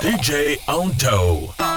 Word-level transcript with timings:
DJ 0.00 0.60
Onto. 0.68 1.75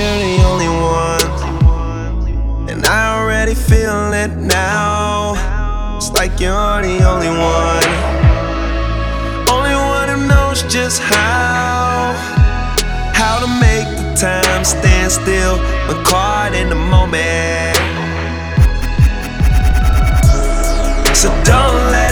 We're 0.00 0.18
the 0.24 0.42
only 0.50 0.68
ones. 0.68 1.40
And 2.70 2.86
I 2.86 3.18
already 3.18 3.54
feel 3.54 4.12
it 4.12 4.32
now. 4.36 5.34
It's 5.96 6.10
like 6.12 6.40
you're 6.40 6.80
the 6.88 6.98
only 7.12 7.28
one. 7.28 7.90
Only 9.54 9.74
one 9.74 10.08
who 10.08 10.18
knows 10.26 10.62
just 10.72 11.02
how. 11.02 12.14
How 13.20 13.34
to 13.44 13.48
make 13.66 13.88
the 13.98 14.06
time 14.16 14.64
stand 14.64 15.12
still 15.12 15.56
when 15.86 16.02
caught 16.04 16.52
in 16.54 16.68
the 16.70 16.80
moment. 16.94 17.76
So 21.14 21.28
don't 21.44 21.80
let 21.92 22.09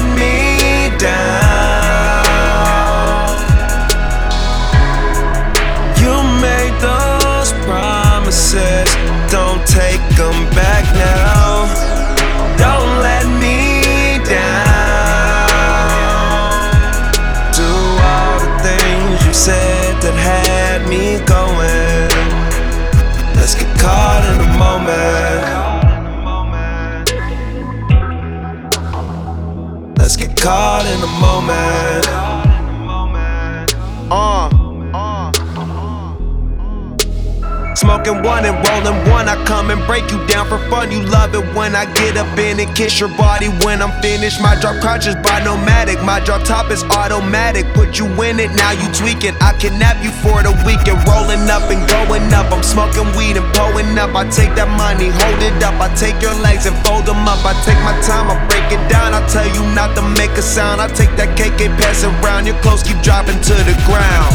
One 38.08 38.46
and 38.48 38.56
rolling 38.64 38.96
one, 39.12 39.28
I 39.28 39.36
come 39.44 39.70
and 39.70 39.84
break 39.84 40.10
you 40.10 40.24
down 40.26 40.48
for 40.48 40.56
fun. 40.70 40.90
You 40.90 41.04
love 41.04 41.34
it 41.34 41.44
when 41.54 41.76
I 41.76 41.84
get 41.92 42.16
up 42.16 42.38
in 42.38 42.58
it, 42.58 42.74
kiss 42.74 42.98
your 42.98 43.12
body 43.20 43.48
when 43.64 43.82
I'm 43.82 43.92
finished. 44.00 44.40
My 44.40 44.56
drop 44.58 44.80
conscious 44.80 45.14
by 45.16 45.44
nomadic, 45.44 46.00
my 46.02 46.18
drop 46.24 46.42
top 46.44 46.70
is 46.70 46.82
automatic. 46.84 47.66
Put 47.74 47.98
you 47.98 48.06
in 48.24 48.40
it, 48.40 48.48
now 48.56 48.72
you 48.72 48.88
tweaking. 48.96 49.36
I 49.44 49.52
kidnap 49.60 50.02
you 50.02 50.10
for 50.24 50.40
the 50.40 50.56
weekend, 50.64 51.04
rolling 51.04 51.44
up 51.52 51.68
and 51.68 51.84
going 51.84 52.32
up. 52.32 52.48
I'm 52.48 52.64
smoking 52.64 53.12
weed 53.12 53.36
and 53.36 53.44
pulling 53.52 53.92
up. 54.00 54.16
I 54.16 54.24
take 54.32 54.56
that 54.56 54.72
money, 54.72 55.12
hold 55.12 55.40
it 55.44 55.60
up. 55.62 55.76
I 55.76 55.92
take 55.94 56.16
your 56.24 56.34
legs 56.40 56.64
and 56.64 56.76
fold 56.88 57.04
them 57.04 57.28
up. 57.28 57.44
I 57.44 57.52
take 57.68 57.78
my 57.84 57.92
time, 58.00 58.32
I 58.32 58.40
break 58.48 58.72
it 58.72 58.82
down. 58.88 59.12
I 59.12 59.20
tell 59.28 59.46
you 59.46 59.62
not 59.76 59.94
to 59.96 60.02
make 60.16 60.32
a 60.40 60.42
sound. 60.42 60.80
I 60.80 60.88
take 60.88 61.12
that 61.20 61.36
cake 61.36 61.60
and 61.60 61.76
pass 61.76 62.02
it 62.02 62.12
around. 62.24 62.46
Your 62.48 62.56
clothes 62.64 62.82
keep 62.82 62.98
dropping 63.04 63.36
to 63.36 63.54
the 63.68 63.76
ground. 63.84 64.32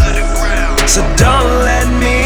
So 0.85 1.01
don't 1.17 1.65
let 1.65 1.87
me 1.99 2.22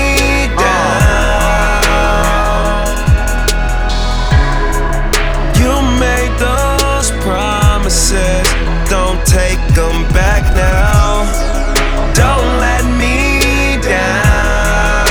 promises, 7.88 8.44
don't 8.90 9.26
take 9.26 9.60
them 9.74 10.04
back 10.12 10.44
now. 10.54 11.24
Don't 12.14 12.60
let 12.60 12.84
me 13.00 13.82
down. 13.82 15.08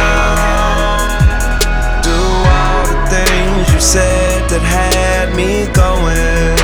Do 2.02 2.12
all 2.12 2.84
the 2.84 2.98
things 3.08 3.72
you 3.72 3.80
said 3.80 4.50
that 4.50 4.60
had 4.60 5.34
me 5.34 5.66
going. 5.72 6.56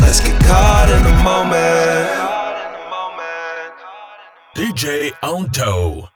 Let's 0.00 0.20
get 0.20 0.40
caught 0.44 0.88
in 0.90 1.02
the 1.02 1.16
moment. 1.24 2.12
DJ 4.54 5.12
Onto. 5.24 6.06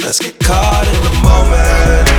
Let's 0.00 0.20
get 0.20 0.40
caught 0.40 0.86
in 0.86 1.02
the 1.04 1.12
moment. 1.22 2.11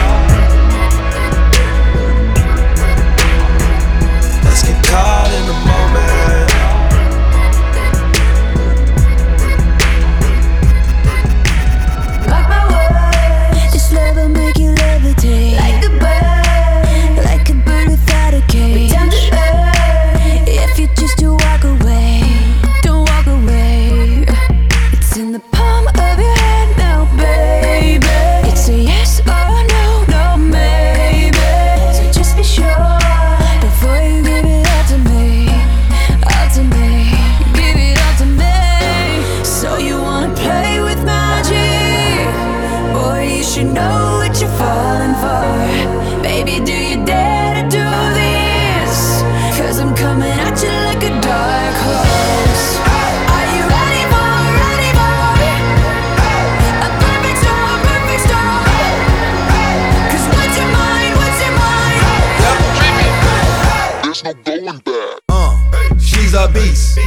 Uh, 65.30 65.58
she's 65.98 66.36
a 66.36 66.48
beast. 66.54 67.00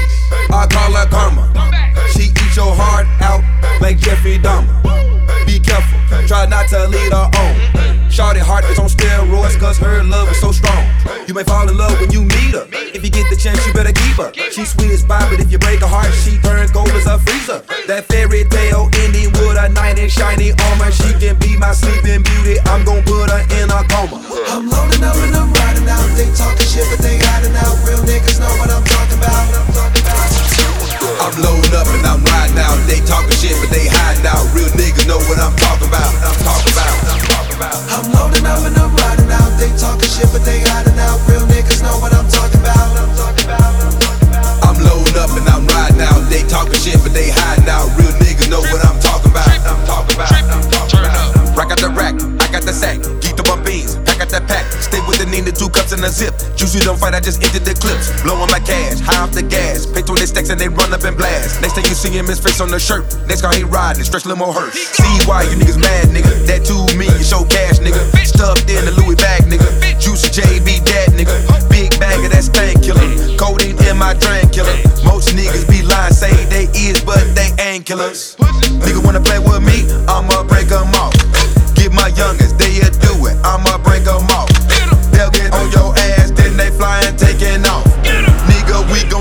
I 0.50 0.66
call 0.68 0.92
her 0.92 1.06
karma. 1.06 1.52
She 2.10 2.30
eat 2.30 2.56
your 2.56 2.74
heart 2.74 3.06
out 3.20 3.44
like 3.80 3.98
Jeffrey 3.98 4.38
Dahmer. 4.38 4.82
Be 5.46 5.60
careful, 5.60 5.98
try 6.26 6.46
not 6.46 6.68
to 6.70 6.88
lead 6.88 7.12
her 7.12 7.30
on. 7.38 7.75
Shorty 8.16 8.40
heart 8.40 8.64
is 8.72 8.80
on 8.80 8.88
steroids 8.88 9.60
cause 9.60 9.76
her 9.76 10.00
love 10.00 10.32
is 10.32 10.40
so 10.40 10.48
strong. 10.48 10.80
You 11.28 11.36
may 11.36 11.44
fall 11.44 11.68
in 11.68 11.76
love 11.76 12.00
when 12.00 12.08
you 12.08 12.24
meet 12.24 12.56
her. 12.56 12.64
If 12.72 13.04
you 13.04 13.12
get 13.12 13.28
the 13.28 13.36
chance, 13.36 13.60
you 13.68 13.76
better 13.76 13.92
keep 13.92 14.16
her. 14.16 14.32
She's 14.48 14.72
sweet 14.72 14.88
as 14.88 15.04
pie, 15.04 15.28
but 15.28 15.36
if 15.36 15.52
you 15.52 15.60
break 15.60 15.84
her 15.84 15.86
heart, 15.86 16.08
she 16.24 16.40
turns 16.40 16.72
cold 16.72 16.88
as 16.96 17.04
a 17.04 17.20
freezer. 17.20 17.60
That 17.84 18.08
fairy 18.08 18.48
tale 18.48 18.88
ending 19.04 19.36
with 19.36 19.60
a 19.60 19.68
knight 19.68 20.00
in 20.00 20.08
shiny 20.08 20.56
armor. 20.56 20.88
She 20.96 21.12
can 21.20 21.36
be 21.36 21.60
my 21.60 21.76
sleeping 21.76 22.24
beauty. 22.24 22.56
I'm 22.72 22.88
gon' 22.88 23.04
put 23.04 23.28
her 23.28 23.44
in 23.60 23.68
a 23.68 23.84
coma. 23.84 24.16
I'm 24.48 24.64
loading 24.64 25.04
up 25.04 25.12
and 25.20 25.36
I'm 25.36 25.52
riding 25.52 25.84
out. 25.84 26.08
They 26.16 26.32
talking 26.32 26.64
shit, 26.64 26.88
but 26.88 27.04
they 27.04 27.20
hiding 27.20 27.52
out. 27.52 27.76
Real 27.84 28.00
niggas 28.00 28.40
know 28.40 28.48
what 28.56 28.72
I'm 28.72 28.80
talking 28.80 29.20
about. 29.20 29.44
I'm 31.20 31.36
loading 31.36 31.76
up 31.76 31.84
and 31.92 32.00
I'm 32.00 32.24
riding 32.24 32.56
out. 32.64 32.80
They 32.88 33.04
talking 33.04 33.36
shit, 33.36 33.60
but 33.60 33.68
they 33.68 33.84
hiding 33.92 34.24
out. 34.24 34.40
Real 34.56 34.72
niggas 34.72 35.04
know 35.04 35.20
what 35.28 35.36
I'm 35.36 35.52
talking 35.60 35.92
about. 35.92 36.00
I'm 36.00 36.16
talking 36.16 36.32
about. 36.32 36.40
I'm 36.40 36.45
shit, 40.16 40.32
but 40.32 40.44
they 40.44 40.65
a 56.06 56.10
zip. 56.10 56.34
Juicy 56.54 56.78
don't 56.86 56.98
fight, 56.98 57.14
I 57.14 57.20
just 57.20 57.42
emptied 57.42 57.66
the 57.66 57.74
clips. 57.74 58.14
Blowing 58.22 58.46
my 58.54 58.62
cash, 58.62 59.02
high 59.02 59.18
off 59.18 59.34
the 59.34 59.42
gas. 59.42 59.84
Pay 59.84 60.02
20 60.06 60.26
stacks 60.26 60.50
and 60.50 60.58
they 60.58 60.70
run 60.70 60.94
up 60.94 61.02
and 61.02 61.18
blast. 61.18 61.60
Next 61.60 61.74
time 61.74 61.84
you 61.90 61.98
see 61.98 62.14
him, 62.14 62.26
his 62.30 62.38
face 62.38 62.62
on 62.62 62.70
the 62.70 62.78
shirt. 62.78 63.04
Next 63.26 63.42
car 63.42 63.52
he 63.52 63.66
riding, 63.66 64.06
stretch 64.06 64.24
limo 64.24 64.54
hurt. 64.54 64.72
See 64.72 65.16
why 65.26 65.42
you 65.42 65.58
niggas 65.58 65.78
mad, 65.82 66.14
nigga. 66.14 66.30
That 66.46 66.62
two 66.62 66.86
million 66.94 67.22
show 67.26 67.42
cash, 67.50 67.82
nigga. 67.82 67.98
Stuffed 68.22 68.70
in 68.70 68.86
the 68.86 68.94
Louis 69.02 69.18
bag, 69.18 69.50
nigga. 69.50 69.66
Juicy 69.98 70.30
JB 70.30 70.86
that 70.86 71.10
nigga. 71.18 71.34
Big 71.68 71.90
bag 71.98 72.22
of 72.22 72.30
that 72.30 72.46
stank 72.46 72.82
killer. 72.86 73.02
Codeine 73.34 73.76
in 73.90 73.98
my 73.98 74.14
drain 74.14 74.46
killer. 74.54 74.78
Most 75.02 75.34
niggas 75.34 75.66
be 75.66 75.82
lying, 75.82 76.14
say 76.14 76.32
they 76.46 76.70
is, 76.78 77.02
but 77.02 77.22
they 77.34 77.50
ain't 77.58 77.84
killers. 77.84 78.36
Nigga 78.78 79.02
wanna 79.02 79.20
play 79.20 79.42
with 79.42 79.62
me, 79.62 79.82
I'ma 80.06 80.46
break 80.46 80.70
'em 80.70 80.94
off. 80.94 81.14
Get 81.74 81.92
my 81.92 82.08
youngest, 82.14 82.58
they'll 82.58 82.94
do 83.02 83.26
it, 83.26 83.36
I'ma 83.42 83.78
break 83.78 84.06
'em 84.06 84.30
off. 84.30 84.55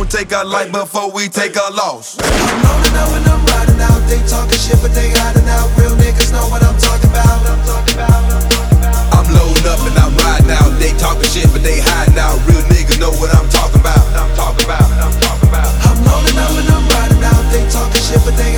Gon' 0.06 0.26
take 0.26 0.32
a 0.32 0.44
life 0.44 0.72
before 0.72 1.12
we 1.12 1.28
take 1.28 1.56
a 1.56 1.74
loss. 1.74 2.18
I'm 2.20 2.62
loading 2.62 2.96
up 2.98 3.10
and 3.18 3.28
I'm 3.28 3.46
riding 3.46 3.82
out. 3.82 4.02
They 4.10 4.22
talking 4.28 4.58
shit, 4.58 4.78
but 4.82 4.94
they 4.94 5.10
hiding 5.10 5.48
out. 5.50 5.70
Real 5.78 5.96
niggas 5.98 6.32
know 6.32 6.46
what 6.50 6.62
I'm 6.64 6.78
talking 6.78 7.10
about. 7.10 7.42
I'm 7.46 7.62
talking 7.66 7.96
about. 7.96 8.12
I'm 8.14 8.42
talking 8.50 8.78
about. 8.78 9.14
I'm 9.18 9.28
loading 9.34 9.66
up 9.66 9.80
and 9.82 9.98
I'm 9.98 10.14
riding 10.18 10.52
out. 10.52 10.72
They 10.80 10.92
talking 10.98 11.30
shit, 11.30 11.50
but 11.52 11.64
they 11.64 11.80
hiding 11.82 12.20
out. 12.20 12.38
Real 12.48 12.62
niggas 12.70 13.00
know 13.00 13.12
what 13.18 13.34
I'm 13.34 13.50
talking 13.50 13.82
about. 13.82 14.04
I'm 14.14 14.30
talking 14.36 14.66
about. 14.66 14.86
I'm 14.86 15.14
talking 15.22 15.50
about. 15.50 15.70
I'm 15.86 15.98
loading 16.06 16.38
up 16.38 16.54
and 16.54 16.70
I'm 16.70 16.86
riding 16.86 17.24
out. 17.24 17.44
They 17.52 17.64
talking 17.70 18.04
shit, 18.04 18.22
but 18.26 18.36
they 18.38 18.55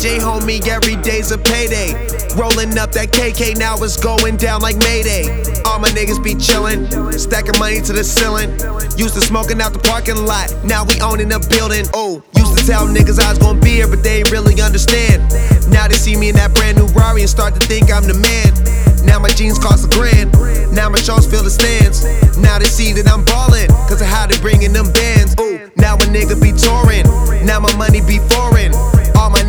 J, 0.00 0.16
homie. 0.16 0.66
Every 0.66 0.96
day's 0.96 1.30
a 1.30 1.36
payday. 1.36 1.92
Rolling 2.32 2.72
up 2.80 2.88
that 2.96 3.12
KK, 3.12 3.58
now 3.58 3.76
it's 3.76 4.00
going 4.00 4.38
down 4.38 4.62
like 4.62 4.76
Mayday. 4.80 5.28
All 5.68 5.78
my 5.78 5.92
niggas 5.92 6.24
be 6.24 6.32
chillin', 6.32 6.88
stacking 7.20 7.58
money 7.60 7.82
to 7.82 7.92
the 7.92 8.02
ceiling. 8.02 8.48
Used 8.96 9.12
to 9.12 9.20
smoking 9.20 9.60
out 9.60 9.74
the 9.74 9.78
parking 9.84 10.16
lot, 10.24 10.48
now 10.64 10.88
we 10.88 10.96
owning 11.04 11.30
a 11.36 11.38
building. 11.38 11.84
Oh, 11.92 12.22
used 12.32 12.56
to 12.56 12.64
tell 12.64 12.88
niggas 12.88 13.20
I 13.20 13.28
was 13.28 13.38
gonna 13.38 13.60
be 13.60 13.76
here, 13.76 13.88
but 13.88 14.02
they 14.02 14.22
really 14.32 14.56
understand. 14.62 15.20
Now 15.68 15.86
they 15.86 16.00
see 16.00 16.16
me 16.16 16.30
in 16.30 16.36
that 16.36 16.54
brand 16.54 16.78
new 16.78 16.88
Rari 16.96 17.20
and 17.20 17.28
start 17.28 17.52
to 17.60 17.62
think 17.68 17.92
I'm 17.92 18.08
the 18.08 18.16
man. 18.16 18.56
Now 19.04 19.18
my 19.18 19.28
jeans 19.28 19.58
cost 19.58 19.84
a 19.84 19.90
grand. 19.92 20.32
Now 20.72 20.88
my 20.88 20.98
shows 20.98 21.28
fill 21.28 21.44
the 21.44 21.52
stands. 21.52 22.08
Now 22.38 22.58
they 22.58 22.72
see 22.72 22.96
that 22.96 23.04
I'm 23.04 23.20
ballin', 23.28 23.68
cause 23.84 24.00
of 24.00 24.08
how 24.08 24.24
they 24.24 24.38
bringin' 24.40 24.72
them 24.72 24.88
bands. 24.96 25.36
Ooh, 25.36 25.60
now 25.76 26.00
a 26.00 26.06
nigga 26.08 26.40
be 26.40 26.56
touring. 26.56 27.04
Now 27.44 27.60
my 27.60 27.74
money 27.76 28.00
be 28.00 28.16
foreign. 28.32 28.49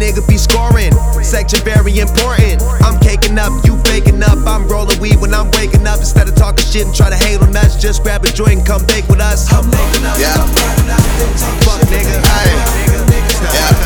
Nigga 0.01 0.27
be 0.27 0.36
scoring. 0.36 0.89
Section 1.22 1.60
very 1.62 2.00
important. 2.00 2.58
I'm 2.81 3.00
caking 3.00 3.38
up, 3.38 3.53
you 3.63 3.77
faking 3.86 4.24
up. 4.24 4.39
I'm 4.48 4.67
rolling 4.67 5.00
weed 5.00 5.22
when 5.22 5.31
I'm 5.31 5.51
waking 5.51 5.86
up. 5.86 6.00
Instead 6.00 6.27
of 6.27 6.34
talking 6.34 6.65
shit 6.65 6.88
and 6.88 6.96
try 6.96 7.12
to 7.12 7.15
hate 7.15 7.39
on 7.39 7.55
us, 7.55 7.79
just 7.79 8.01
grab 8.01 8.25
a 8.25 8.31
joint 8.34 8.58
and 8.58 8.65
come 8.65 8.84
bake 8.88 9.08
with 9.10 9.22
us. 9.22 9.46
I'm 9.53 9.70
loading 9.70 10.05
up. 10.10 10.17
Yeah. 10.17 10.41
Fuck 11.62 11.86
nigga. 11.93 12.17
Yeah. 13.53 13.77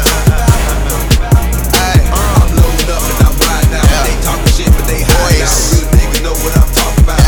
Uh, 1.75 2.00
I'm 2.15 2.48
loading 2.55 2.89
up 2.95 3.03
and 3.12 3.19
I'm 3.19 3.36
riding 3.36 3.75
out. 3.75 4.07
They 4.07 4.15
talking 4.24 4.53
shit, 4.55 4.72
but 4.72 4.88
they 4.88 5.03
hiding 5.03 5.43
out. 5.43 5.51
Real 5.75 5.84
niggas 6.00 6.24
know 6.24 6.31
what 6.31 6.55
I'm 6.55 6.72
talking 6.72 7.03
about. 7.03 7.25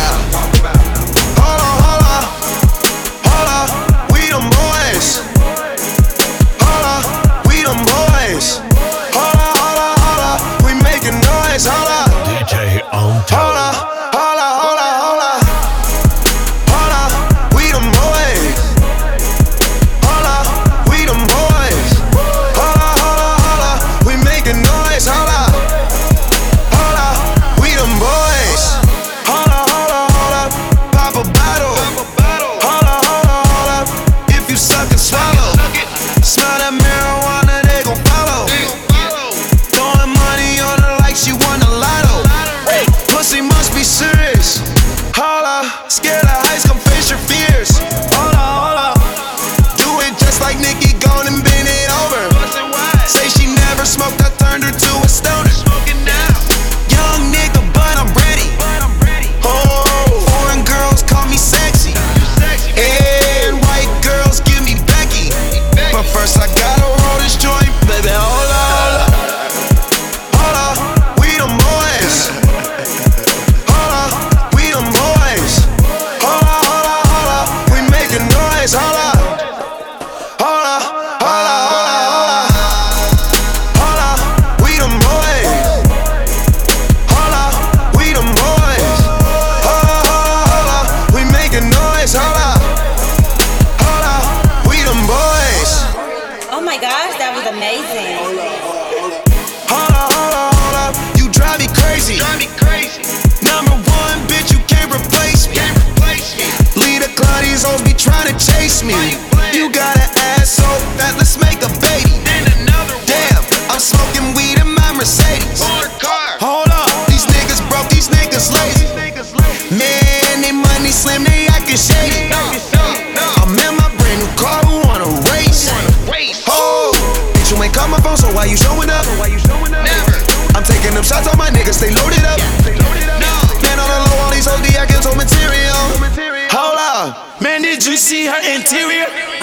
You 137.87 137.95
see 137.95 138.25
her 138.25 138.39
interior? 138.53 139.36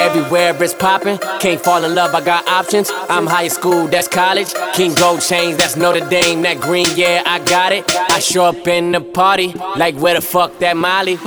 Everywhere, 0.00 0.56
it's 0.62 0.74
poppin'. 0.74 1.18
Can't 1.40 1.60
fall 1.60 1.84
in 1.84 1.94
love, 1.94 2.14
I 2.14 2.24
got 2.24 2.46
options. 2.48 2.90
I'm 3.08 3.26
high 3.26 3.48
school, 3.48 3.86
that's 3.86 4.08
college. 4.08 4.52
King 4.74 4.94
Gold 4.94 5.20
Chains, 5.20 5.58
that's 5.58 5.76
Notre 5.76 6.06
Dame. 6.08 6.42
That 6.42 6.60
green, 6.60 6.86
yeah, 6.96 7.22
I 7.26 7.38
got 7.44 7.72
it. 7.72 7.84
I 7.88 8.18
show 8.18 8.44
up 8.44 8.66
in 8.66 8.92
the 8.92 9.00
party, 9.00 9.52
like 9.76 9.94
where 9.96 10.14
the 10.14 10.20
fuck 10.20 10.58
that 10.58 10.76
Molly? 10.76 11.18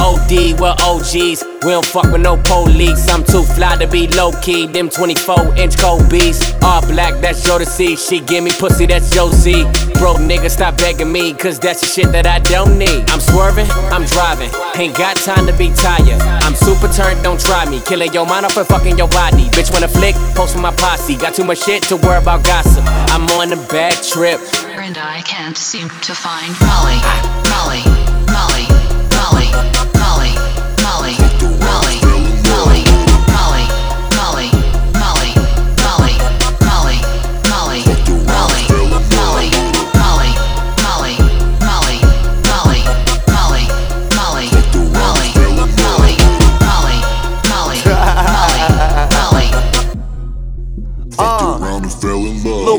OD, 0.00 0.58
well 0.58 0.76
OGs. 0.80 1.44
We 1.62 1.70
don't 1.70 1.86
fuck 1.86 2.10
with 2.10 2.22
no 2.22 2.36
police. 2.44 3.08
I'm 3.08 3.22
too 3.24 3.42
fly 3.42 3.76
to 3.76 3.86
be 3.86 4.08
low 4.08 4.32
key. 4.40 4.66
Them 4.66 4.88
24 4.88 5.56
inch 5.56 5.76
Kobe's. 5.78 6.40
All 6.62 6.80
black, 6.86 7.20
that's 7.20 7.46
Jodeci. 7.46 7.96
She 7.96 8.20
give 8.20 8.42
me 8.42 8.50
pussy, 8.58 8.86
that's 8.86 9.10
Josie. 9.10 9.64
Broke 10.02 10.18
nigga, 10.18 10.50
stop 10.50 10.76
begging 10.78 11.12
me, 11.12 11.32
cause 11.32 11.60
that's 11.60 11.80
the 11.80 11.86
shit 11.86 12.10
that 12.10 12.26
I 12.26 12.40
don't 12.50 12.76
need. 12.76 13.06
I'm 13.06 13.20
swerving, 13.20 13.70
I'm 13.94 14.02
driving. 14.02 14.50
Ain't 14.74 14.98
got 14.98 15.14
time 15.14 15.46
to 15.46 15.54
be 15.54 15.70
tired. 15.78 16.20
I'm 16.42 16.56
super 16.56 16.88
turned, 16.90 17.22
don't 17.22 17.38
try 17.38 17.70
me. 17.70 17.78
Killing 17.86 18.12
your 18.12 18.26
mind 18.26 18.44
off 18.44 18.56
and 18.56 18.66
fucking 18.66 18.98
your 18.98 19.06
body. 19.06 19.46
Bitch, 19.54 19.70
wanna 19.70 19.86
flick, 19.86 20.16
post 20.34 20.58
with 20.58 20.62
my 20.62 20.74
posse. 20.74 21.14
Got 21.14 21.36
too 21.36 21.44
much 21.44 21.62
shit 21.62 21.84
to 21.84 21.94
worry 21.94 22.18
about 22.18 22.42
gossip. 22.42 22.82
I'm 23.14 23.30
on 23.38 23.52
a 23.52 23.60
bad 23.70 23.94
trip. 24.02 24.40
And 24.74 24.98
I 24.98 25.22
can't 25.22 25.56
seem 25.56 25.86
to 25.88 26.14
find 26.18 26.50
Molly, 26.66 26.98
Molly, 27.46 27.86
Molly, 28.26 28.66
Molly, 29.14 29.54
Molly, 30.02 30.34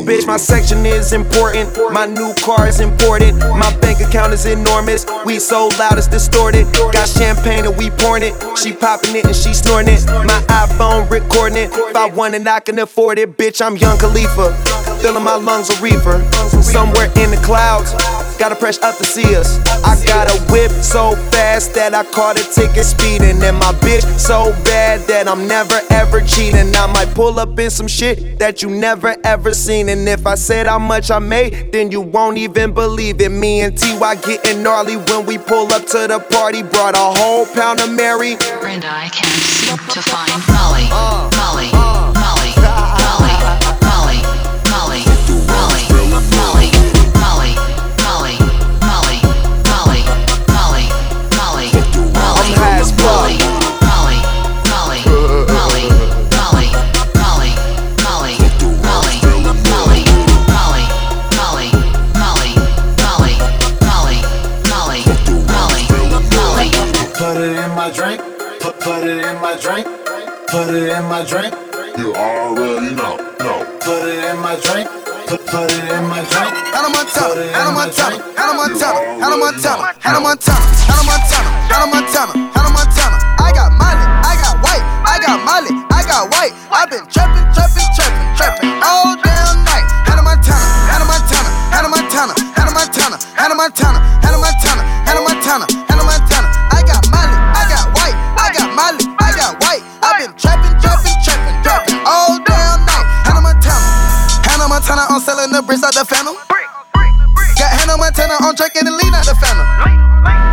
bitch, 0.04 0.26
my 0.26 0.36
section 0.36 0.84
is 0.84 1.12
important. 1.12 1.68
My 1.92 2.06
new 2.06 2.34
car 2.34 2.68
is 2.68 2.80
imported. 2.80 3.34
My 3.34 3.74
bank 3.80 4.00
account 4.00 4.32
is 4.32 4.46
enormous. 4.46 5.06
We 5.24 5.38
so 5.38 5.68
loud 5.78 5.98
it's 5.98 6.06
distorted. 6.06 6.66
Got 6.92 7.08
champagne 7.08 7.66
and 7.66 7.76
we 7.76 7.90
pouring 7.90 8.22
it. 8.22 8.34
She 8.58 8.72
popping 8.72 9.16
it 9.16 9.24
and 9.24 9.34
she 9.34 9.54
snorting 9.54 9.94
it. 9.94 10.06
My 10.06 10.40
iPhone 10.48 11.10
recording 11.10 11.58
it. 11.58 11.70
If 11.72 11.96
I 11.96 12.08
want 12.08 12.34
it, 12.34 12.46
I 12.46 12.60
can 12.60 12.78
afford 12.78 13.18
it. 13.18 13.36
Bitch, 13.36 13.64
I'm 13.64 13.76
Young 13.76 13.98
Khalifa. 13.98 14.52
Filling 15.00 15.24
my 15.24 15.36
lungs 15.36 15.68
with 15.68 15.80
reefer. 15.80 16.22
Somewhere 16.62 17.06
in 17.16 17.30
the 17.30 17.40
clouds. 17.42 17.92
Gotta 18.44 18.56
press 18.56 18.78
up 18.82 18.98
to 18.98 19.04
see 19.04 19.34
us. 19.36 19.58
I 19.82 19.96
got 20.04 20.30
a 20.30 20.38
whip 20.52 20.70
so 20.70 21.16
fast 21.32 21.72
that 21.76 21.94
I 21.94 22.04
caught 22.04 22.38
a 22.38 22.44
ticket 22.44 22.84
speeding. 22.84 23.42
And 23.42 23.56
my 23.56 23.72
bitch 23.80 24.04
so 24.18 24.52
bad 24.66 25.00
that 25.08 25.26
I'm 25.28 25.48
never 25.48 25.80
ever 25.88 26.20
cheating. 26.20 26.76
I 26.76 26.86
might 26.92 27.14
pull 27.14 27.40
up 27.40 27.58
in 27.58 27.70
some 27.70 27.88
shit 27.88 28.38
that 28.40 28.60
you 28.60 28.68
never 28.68 29.16
ever 29.24 29.54
seen. 29.54 29.88
And 29.88 30.06
if 30.06 30.26
I 30.26 30.34
said 30.34 30.66
how 30.66 30.78
much 30.78 31.10
I 31.10 31.20
made, 31.20 31.72
then 31.72 31.90
you 31.90 32.02
won't 32.02 32.36
even 32.36 32.74
believe 32.74 33.18
it. 33.22 33.30
Me 33.30 33.62
and 33.62 33.78
TY 33.78 34.14
getting 34.16 34.62
gnarly 34.62 34.98
when 34.98 35.24
we 35.24 35.38
pull 35.38 35.72
up 35.72 35.86
to 35.86 36.06
the 36.06 36.20
party. 36.30 36.62
Brought 36.62 36.96
a 36.96 37.18
whole 37.18 37.46
pound 37.46 37.80
of 37.80 37.90
Mary. 37.92 38.32
And 38.32 38.84
I 38.84 39.08
can't 39.08 39.40
seem 39.40 39.78
to 39.78 40.02
find 40.02 40.28
Molly, 40.52 40.90
Molly, 40.90 41.30
Molly, 41.32 41.72
Molly, 41.72 42.13
Put 70.54 70.70
it 70.70 70.86
in 70.86 71.02
my 71.10 71.26
drink. 71.26 71.52
You 71.98 72.14
already 72.14 72.94
know. 72.94 73.18
No. 73.42 73.66
Put 73.82 74.06
it 74.06 74.22
in 74.22 74.38
my 74.38 74.54
drink. 74.62 74.86
Put 75.26 75.44
put 75.50 75.66
it 75.66 75.90
in 75.90 76.06
my 76.06 76.22
drink. 76.30 76.54
Hannah 76.70 76.94
Montana, 76.94 77.42
Hannah 77.50 77.74
Montana, 77.74 78.22
Hannah 78.38 78.54
Montana, 78.54 79.02
Hannah 79.18 79.34
Montana, 79.34 79.98
Hannah 79.98 80.20
Montana, 80.22 80.62
Hannah 80.86 81.02
Montana, 81.02 81.50
Hannah 81.74 81.90
Montana, 81.90 82.34
Hannah 82.54 82.70
Montana. 82.70 83.18
I 83.42 83.50
got 83.50 83.74
Molly, 83.74 84.06
I 84.22 84.38
got 84.38 84.54
white, 84.62 84.84
I 85.02 85.18
got 85.18 85.42
Molly, 85.42 85.74
I 85.90 86.06
got 86.06 86.30
white. 86.30 86.54
I've 86.70 86.88
been 86.88 87.02
trapping, 87.10 87.42
trapping, 87.50 87.74
trapping, 87.74 87.90
trapping 87.90 88.03
I'm 105.74 105.82
selling 105.82 105.98
the 105.98 105.98
bricks 105.98 105.98
out 105.98 105.98
the 105.98 106.06
phantom. 106.06 106.38
Got 107.58 107.70
Hannah 107.74 107.98
Montana 107.98 108.38
on 108.46 108.54
track 108.54 108.78
and 108.78 108.86
the 108.86 108.94
lean 108.94 109.10
out 109.10 109.26
the 109.26 109.34
phantom. 109.34 109.66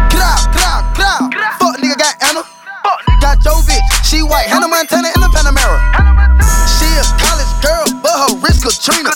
Get 0.10 0.18
out, 0.18 0.50
get 0.50 0.66
out, 0.66 0.82
get 0.98 1.06
out. 1.06 1.62
Fuck 1.62 1.78
nigga 1.78 1.94
got 1.94 2.18
Anna. 2.25 2.42
Got 3.22 3.38
Jovic, 3.46 3.86
she 4.01 4.25
white. 4.25 4.50
Hannah 4.50 4.66
Montana 4.66 5.13
in 5.13 5.22
the 5.22 5.30
Panamera. 5.30 5.78
She 6.74 6.90
a 6.98 7.06
college 7.22 7.54
girl, 7.62 7.86
but 8.01 8.18
her 8.18 8.34
wrist 8.42 8.66
Katrina. 8.66 9.13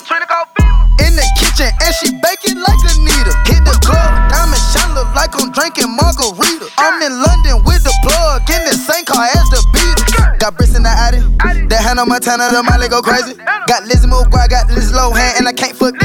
In 1.02 1.18
the 1.18 1.26
kitchen 1.42 1.74
and 1.82 1.92
she 1.98 2.14
baking 2.22 2.62
like 2.62 2.78
a 2.86 2.94
needle. 3.02 3.34
Hit 3.50 3.66
the 3.66 3.74
club, 3.82 4.30
diamond 4.30 4.62
shine 4.70 4.94
look 4.94 5.10
like 5.18 5.34
I'm 5.34 5.50
drinking 5.50 5.90
margarita. 5.90 6.70
I'm 6.78 7.02
in 7.02 7.18
London 7.18 7.66
with 7.66 7.82
the 7.82 7.94
plug 8.06 8.46
in 8.46 8.62
the 8.62 8.78
same 8.78 9.02
car 9.04 9.26
as 9.26 9.46
the 9.50 9.58
Beatles. 9.74 10.38
Got 10.38 10.54
bricks 10.56 10.76
in 10.76 10.86
the 10.86 10.94
Addy, 10.94 11.18
that 11.66 11.82
Hannah 11.82 12.06
Montana, 12.06 12.48
the 12.54 12.62
Miley 12.62 12.88
go 12.88 13.02
crazy. 13.02 13.34
Got 13.66 13.84
Lizzie 13.90 14.06
McGuire, 14.06 14.48
got 14.48 14.70
Liz 14.70 14.92
Lohan, 14.92 15.38
and 15.38 15.48
I 15.48 15.52
can't 15.52 15.76
forget 15.76 15.95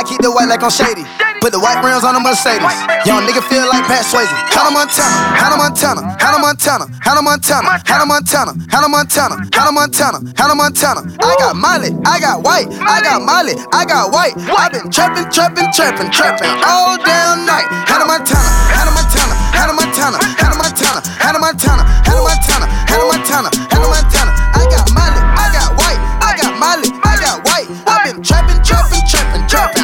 I 0.00 0.02
keep 0.02 0.24
the 0.24 0.32
well 0.32 0.48
at 0.48 0.56
the 0.56 0.64
80s. 0.64 0.80
I 0.80 0.96
keep 0.96 0.96
white 0.96 1.04
like 1.04 1.04
on 1.04 1.04
shady. 1.04 1.04
Put 1.44 1.52
the 1.52 1.60
white 1.60 1.80
rims 1.84 2.04
on 2.08 2.16
the 2.16 2.24
Mercedes. 2.24 2.64
Young 3.04 3.24
nigga 3.28 3.44
feel 3.52 3.68
like 3.68 3.84
Pat 3.84 4.04
Swayze. 4.04 4.28
Hannah 4.48 4.72
Montana, 4.72 5.36
Hannah 5.36 5.60
Montana, 5.60 6.00
Hannah 6.16 6.40
Montana, 6.40 6.84
Hannah 7.00 7.20
Montana, 7.20 7.72
Hannah 7.84 8.08
Montana, 8.08 8.52
Hannah 8.68 8.88
Montana, 8.88 9.36
Hannah 9.52 9.72
Montana, 9.76 10.18
Hannah 10.40 10.56
Montana. 10.56 11.00
I 11.20 11.32
got 11.36 11.52
Molly, 11.56 11.92
I 12.08 12.16
got 12.16 12.40
white, 12.40 12.68
I 12.80 13.00
got 13.04 13.20
Molly, 13.20 13.56
I 13.76 13.84
got 13.84 14.08
white. 14.08 14.32
i 14.36 14.72
been 14.72 14.88
trapping, 14.88 15.28
trapping, 15.28 15.68
trapping, 15.68 16.08
trapping 16.08 16.52
all 16.64 16.96
damn 16.96 17.44
night. 17.44 17.68
Hannah 17.84 18.08
Montana, 18.08 18.48
Hannah 18.72 18.96
Montana, 18.96 19.34
Hannah 19.52 19.76
Montana, 19.76 20.16
Hannah 20.40 20.60
Montana, 20.60 21.00
Hannah 21.20 21.40
Montana, 21.44 21.84
Hannah 22.08 22.24
Montana, 22.24 22.64
Hannah 22.88 23.04
Montana, 23.04 23.48
Hannah 23.68 23.92
Montana. 23.92 24.32
I 24.56 24.64
got 24.64 24.88
Molly, 24.96 25.20
I 25.20 25.46
got 25.52 25.70
white, 25.76 26.00
I 26.24 26.30
got 26.40 26.52
Molly, 26.56 26.88
I 27.04 27.12
got 27.20 27.36
white. 27.44 27.68
i 27.84 27.96
been 28.04 28.22
trapping, 28.24 28.60
trapping, 28.64 29.04
trapping, 29.08 29.44
trapping 29.48 29.79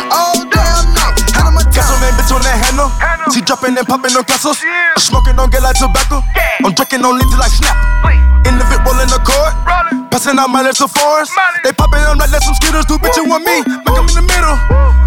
dropping 3.47 3.79
and 3.79 3.87
popping 3.87 4.11
on 4.19 4.27
castles. 4.27 4.59
I'm 4.61 4.99
smoking 4.99 5.39
on 5.39 5.49
get 5.49 5.63
like 5.63 5.79
tobacco. 5.79 6.19
I'm 6.67 6.75
drinking 6.75 7.07
on 7.07 7.15
leaves 7.15 7.39
like 7.39 7.55
snap. 7.55 7.79
In 8.43 8.59
the 8.59 8.67
fit 8.67 8.83
rolling 8.83 9.07
the 9.07 9.23
cord. 9.23 9.55
Passing 10.11 10.35
out 10.37 10.51
my 10.51 10.67
lips 10.67 10.83
to 10.83 10.91
foreigns. 10.91 11.31
They 11.63 11.71
popping 11.71 12.03
them 12.03 12.19
like 12.19 12.35
some 12.43 12.59
skittles. 12.59 12.85
Do 12.91 12.99
bitch 12.99 13.15
you 13.15 13.25
want 13.31 13.47
me? 13.47 13.63
Make 13.63 13.95
them 13.95 14.11
in 14.11 14.17
the 14.19 14.27
middle. 14.27 14.59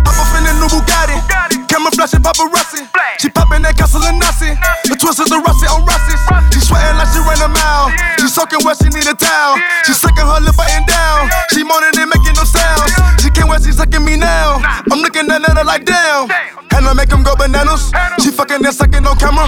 I'm 0.08 0.16
off 0.16 0.32
in 0.40 0.48
the 0.48 0.56
new 0.56 0.72
Bugatti. 0.72 1.20
Camera 1.68 1.92
flashing 1.92 2.24
paparazzi. 2.24 2.88
She 3.20 3.28
popping 3.28 3.62
that 3.68 3.76
castle 3.76 4.08
and 4.08 4.16
Nazi. 4.16 4.56
The 4.88 4.96
twist 4.96 5.20
is 5.20 5.28
the 5.28 5.44
Rossi 5.44 5.68
on 5.68 5.84
Rossi's. 5.84 6.24
She 6.56 6.64
sweating 6.64 6.96
like 6.96 7.12
she 7.12 7.20
ran 7.20 7.44
a 7.44 7.52
mile. 7.52 7.92
She 8.24 8.32
soaking 8.32 8.64
wet, 8.64 8.80
she 8.80 8.88
need 8.88 9.04
a 9.04 9.16
towel. 9.20 9.60
She 9.84 9.92
sucking 9.92 10.24
her 10.24 10.40
lip 10.40 10.56
button 10.56 10.88
down. 10.88 11.28
She 11.52 11.68
moaning 11.68 11.92
and 12.00 12.08
making 12.08 12.40
no 12.40 12.48
sounds. 12.48 12.96
She 13.20 13.28
can't 13.36 13.52
wait, 13.52 13.68
she 13.68 13.76
sucking 13.76 14.00
me 14.00 14.16
now. 14.16 14.64
I'm 14.88 15.04
looking 15.04 15.28
at 15.28 15.44
her 15.44 15.68
like 15.68 15.84
damn. 15.84 16.32
And 16.32 16.59
I 16.88 16.94
make 16.94 17.10
them 17.10 17.24
go 17.24 17.36
bananas. 17.36 17.92
She 18.22 18.32
fucking 18.32 18.64
and 18.64 18.76
sucking 18.76 19.06
on 19.06 19.18
camera. 19.18 19.48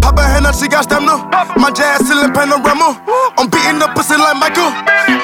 Pop 0.00 0.18
her 0.18 0.26
hand 0.26 0.46
up, 0.46 0.54
she 0.54 0.68
got 0.68 0.84
stamina. 0.84 1.16
My 1.56 1.70
jazz 1.70 2.06
ceiling 2.06 2.32
panorama. 2.32 3.00
I'm 3.38 3.48
beating 3.48 3.78
the 3.78 3.88
pussy 3.94 4.16
like 4.16 4.36
Michael. 4.36 4.72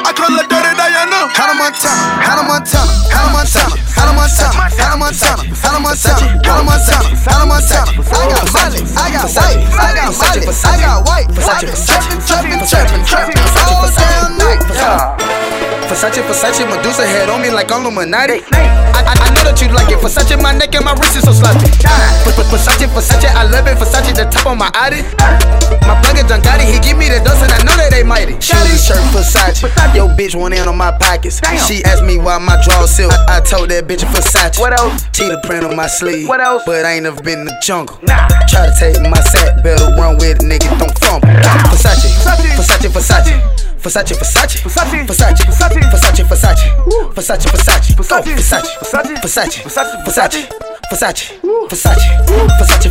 I 0.04 0.12
call 0.14 0.32
her 0.32 0.46
dirty 0.46 0.72
Diana. 0.76 1.28
Hannah 1.34 1.56
Montana, 1.58 2.22
Hannah 2.22 2.46
Montana, 2.46 2.92
Hannah 3.10 3.34
Montana, 3.34 3.74
Hannah 3.92 4.14
Montana, 4.14 4.62
Hannah 4.70 4.98
Montana, 4.98 5.42
Hannah 5.58 5.80
Montana, 5.82 6.22
Hannah 6.42 6.64
Montana, 6.64 7.08
Hannah 7.26 7.46
Montana. 7.50 7.90
I 8.12 8.28
got 8.30 8.46
Molly, 8.52 8.82
I 8.94 9.10
got 9.10 9.26
white, 9.34 9.58
I 9.74 9.90
got 9.94 10.12
Molly, 10.14 10.46
I 10.46 10.76
got 10.78 11.02
white. 11.06 11.26
I 11.26 11.60
been 11.62 11.74
trapping, 11.74 12.20
trapping, 12.22 12.62
trapping, 12.62 13.02
trapping 13.02 13.02
all 13.02 13.10
damn 13.10 13.34
night. 13.34 13.41
Versace, 16.02 16.18
Versace, 16.26 16.66
Medusa 16.66 17.06
head 17.06 17.30
on 17.30 17.40
me 17.40 17.48
like 17.54 17.70
Illuminati. 17.70 18.42
I, 18.50 19.06
I, 19.06 19.14
I 19.22 19.28
know 19.38 19.46
that 19.46 19.62
you 19.62 19.70
like 19.70 19.86
it. 19.86 20.02
Versace, 20.02 20.34
my 20.34 20.50
neck 20.50 20.74
and 20.74 20.82
my 20.82 20.98
wrist 20.98 21.14
is 21.14 21.22
so 21.22 21.30
sloppy. 21.30 21.70
Versace, 22.50 22.90
Versace, 22.90 23.30
I 23.30 23.46
love 23.46 23.70
it. 23.70 23.78
Versace, 23.78 24.10
the 24.10 24.26
top 24.26 24.50
of 24.50 24.58
my 24.58 24.66
Audi. 24.74 25.06
My 25.86 25.94
plug 26.02 26.18
is 26.18 26.26
Giancotti, 26.26 26.66
he 26.66 26.82
give 26.82 26.98
me 26.98 27.06
the 27.06 27.22
dust 27.22 27.46
and 27.46 27.54
I 27.54 27.62
know 27.62 27.78
that 27.78 27.94
they 27.94 28.02
mighty. 28.02 28.34
Shoes, 28.42 28.82
shirt, 28.82 28.98
Versace. 29.14 29.62
Yo, 29.94 30.10
bitch 30.18 30.34
went 30.34 30.58
in 30.58 30.66
on 30.66 30.76
my 30.76 30.90
pockets. 30.90 31.38
She 31.70 31.86
asked 31.86 32.02
me 32.02 32.18
why 32.18 32.34
my 32.42 32.58
draw 32.66 32.82
silk. 32.82 33.14
I, 33.30 33.38
I 33.38 33.40
told 33.40 33.70
that 33.70 33.86
bitch 33.86 34.02
Versace. 34.10 34.58
What 34.58 34.74
else? 34.74 35.06
Cheetah 35.14 35.38
print 35.46 35.62
on 35.62 35.76
my 35.78 35.86
sleeve. 35.86 36.26
What 36.26 36.40
else? 36.40 36.66
But 36.66 36.82
I 36.82 36.98
ain't 36.98 37.06
never 37.06 37.22
been 37.22 37.46
in 37.46 37.46
the 37.46 37.54
jungle. 37.62 37.94
Try 38.50 38.66
to 38.66 38.74
take 38.74 38.98
my 39.06 39.22
sack, 39.22 39.62
better 39.62 39.86
run 39.94 40.18
with 40.18 40.42
it, 40.42 40.42
nigga, 40.42 40.66
don't 40.82 40.98
fumble. 40.98 41.30
Versace, 41.70 42.10
Versace, 42.26 42.90
Versace. 42.90 42.90
Versace, 42.90 43.71
Versace, 43.82 44.14
Versace, 44.14 44.58
Versace, 44.58 45.04
Versace, 45.04 45.44
Versace, 45.44 45.82
Versace, 45.90 46.24
Versace, 46.24 47.48
Versace, 47.48 47.48
Versace, 47.48 47.94
Versace, 47.96 48.68
Versace, 49.20 49.58
Versace, 50.04 50.48
Versace, 50.88 51.28
Versace, 51.68 52.90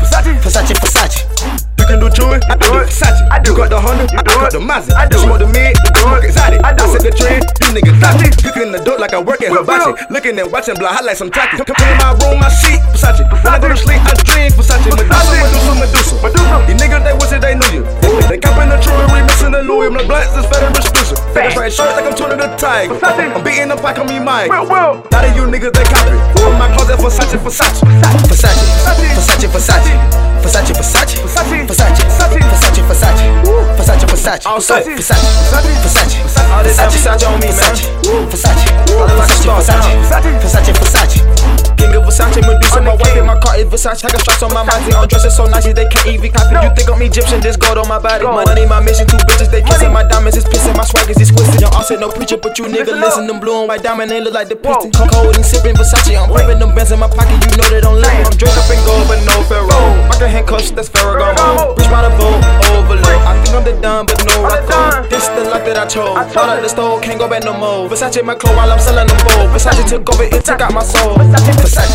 Versace, 0.00 0.40
Versace, 0.40 0.74
Versace. 0.74 1.26
You 1.44 1.71
can 1.92 2.00
do 2.00 2.08
Chewy, 2.08 2.40
I 2.48 2.56
do 2.56 2.80
it. 2.80 2.88
Versace. 2.88 3.20
I 3.28 3.36
do. 3.38 3.52
You 3.52 3.56
got 3.60 3.68
the 3.68 3.80
Honda, 3.80 4.08
I 4.16 4.22
got 4.24 4.52
the 4.52 4.60
Mazda. 4.60 4.96
I 4.96 5.04
do. 5.04 5.20
Smoke 5.20 5.44
the 5.44 5.48
mid, 5.52 5.76
you 5.76 5.90
smoke 6.00 6.24
exotic. 6.24 6.64
I 6.64 6.72
do. 6.72 6.88
I 6.88 6.96
set 6.96 7.04
the 7.04 7.12
trend, 7.12 7.44
you 7.60 7.68
niggas 7.76 8.00
toxic. 8.00 8.32
Cooking 8.40 8.72
the 8.72 8.80
dope 8.80 8.96
like 8.96 9.12
I 9.12 9.20
work 9.20 9.44
at 9.44 9.52
Hibachi. 9.52 9.92
Looking 10.08 10.40
and 10.40 10.48
watching, 10.48 10.76
blow 10.80 10.88
hot 10.88 11.04
like 11.04 11.20
some 11.20 11.28
tacky. 11.28 11.60
Come 11.60 11.76
to 11.76 11.84
my 12.00 12.16
room, 12.24 12.40
my 12.40 12.48
seat, 12.48 12.80
Versace. 12.96 13.20
When 13.28 13.52
I 13.52 13.60
go 13.60 13.68
to 13.68 13.76
sleep, 13.76 14.00
I 14.08 14.16
dream 14.24 14.48
Versace. 14.56 14.88
Medusa, 14.88 15.20
Medusa, 15.36 15.72
Medusa. 15.76 16.14
Medusa. 16.24 16.56
These 16.64 16.80
niggas, 16.80 17.02
they 17.04 17.12
wish 17.12 17.30
that 17.36 17.44
they 17.44 17.54
knew 17.60 17.70
you. 17.76 17.84
They 18.28 18.40
copping 18.40 18.72
the 18.72 18.80
jewelry, 18.80 19.20
mixing 19.28 19.52
the 19.52 19.60
Louis. 19.60 19.92
My 19.92 20.00
blunts 20.08 20.32
is 20.32 20.48
better 20.48 20.72
exclusive. 20.72 21.20
Fat 21.36 21.52
right 21.56 21.68
shirt 21.68 21.92
like 21.92 22.08
I'm 22.08 22.16
Tony 22.16 22.40
the 22.40 22.48
Tiger. 22.56 22.96
I'm 23.04 23.44
beating 23.44 23.68
the 23.68 23.76
pack 23.76 24.00
on 24.00 24.08
me, 24.08 24.16
Mike. 24.16 24.48
Lot 24.48 25.12
of 25.12 25.36
you 25.36 25.44
niggas, 25.44 25.76
they 25.76 25.84
copy. 25.84 26.16
From 26.40 26.56
my 26.56 26.72
closet, 26.72 26.96
Versace, 26.96 27.36
Versace. 27.36 27.84
Versace, 28.24 28.56
Versace, 28.80 29.44
Versace, 29.52 29.92
Versace, 30.40 30.72
Versace, 30.72 30.72
Versace, 30.72 31.20
Versace, 31.20 31.81
Versace, 31.82 32.38
Versace, 32.46 32.82
Versace, 32.86 33.26
Versace, 33.74 34.06
Versace, 34.06 34.46
All. 34.46 34.60
Versace, 34.60 34.86
Versace, 34.94 35.26
Versace, 35.82 36.14
All 36.54 36.62
this 36.62 36.78
Versace 36.78 37.26
on 37.26 37.40
me, 37.40 37.50
man. 37.50 37.74
Versace, 38.30 38.70
Versace, 38.86 39.50
Versace, 39.50 40.30
Versace, 40.38 40.72
Versace. 40.78 41.18
King 41.76 41.94
of 41.96 42.04
Versace, 42.06 42.38
Medusa, 42.38 42.80
my 42.82 42.94
wife 42.94 43.16
in 43.16 43.26
my 43.26 43.38
car 43.40 43.58
is 43.58 43.66
Versace. 43.66 44.04
I 44.04 44.10
got 44.14 44.20
straps 44.20 44.42
on 44.42 44.54
my 44.54 44.62
mind, 44.62 44.94
I'm 44.94 45.08
dressing 45.08 45.30
so 45.30 45.46
nice, 45.46 45.66
they 45.66 45.86
can't 45.86 46.06
even 46.06 46.30
copy. 46.30 46.54
You 46.54 46.70
think 46.74 46.88
I'm 46.88 47.02
Egyptian, 47.02 47.40
this 47.40 47.56
gold 47.56 47.78
on 47.78 47.88
my 47.88 47.98
body. 47.98 48.24
Money, 48.24 48.66
my 48.66 48.78
mission, 48.80 49.06
two 49.06 49.18
bitches, 49.26 49.50
they 49.50 49.62
kissing. 49.62 49.92
My 49.92 50.04
diamonds 50.04 50.36
is 50.36 50.44
pissing, 50.44 50.76
my 50.76 50.84
swag 50.84 51.10
is 51.10 51.18
exquisite. 51.18 51.60
Young 51.60 51.74
offset, 51.74 51.98
no 51.98 52.08
preacher, 52.10 52.36
but 52.36 52.58
you 52.58 52.66
nigga 52.66 52.94
listen. 52.94 53.26
Them 53.26 53.40
blue 53.40 53.58
and 53.58 53.68
white 53.68 53.82
diamond, 53.82 54.10
they 54.10 54.20
look 54.20 54.34
like 54.34 54.48
the 54.48 54.56
piston. 54.56 54.92
Cold 54.92 55.34
and 55.34 55.44
sipping 55.44 55.74
Versace, 55.74 56.14
I'm 56.14 56.30
ripping 56.30 56.60
them 56.60 56.74
bands 56.74 56.92
in 56.92 57.00
my 57.00 57.08
pocket, 57.08 57.42
you 57.42 57.56
know 57.58 57.61
Handcuffs, 60.52 60.70
that's 60.72 60.90
Ferragamo. 60.90 61.76
Reach 61.76 61.88
by 61.88 62.04
the 62.04 62.12
boat, 62.20 62.36
overload. 62.76 63.08
I 63.24 63.40
think 63.40 63.56
I'm 63.56 63.64
the 63.64 63.72
done, 63.80 64.04
but 64.04 64.20
no 64.28 64.44
I 64.44 64.60
record. 64.60 65.08
This 65.08 65.24
the 65.32 65.48
luck 65.48 65.64
that 65.64 65.78
I 65.80 65.86
chose. 65.88 66.12
Out 66.12 66.60
the 66.60 66.68
store, 66.68 67.00
can't 67.00 67.18
go 67.18 67.28
back 67.28 67.44
no 67.44 67.56
more. 67.56 67.88
Versace, 67.88 68.22
my 68.22 68.34
clothes 68.34 68.56
while 68.56 68.70
I'm 68.70 68.78
selling 68.78 69.08
them 69.08 69.16
bold. 69.24 69.48
Versace 69.48 69.80
took 69.88 70.04
over, 70.12 70.24
it 70.28 70.44
took 70.44 70.60
out 70.60 70.72
my 70.76 70.84
soul. 70.84 71.16
Versace, 71.16 71.56
Versace, 71.56 71.88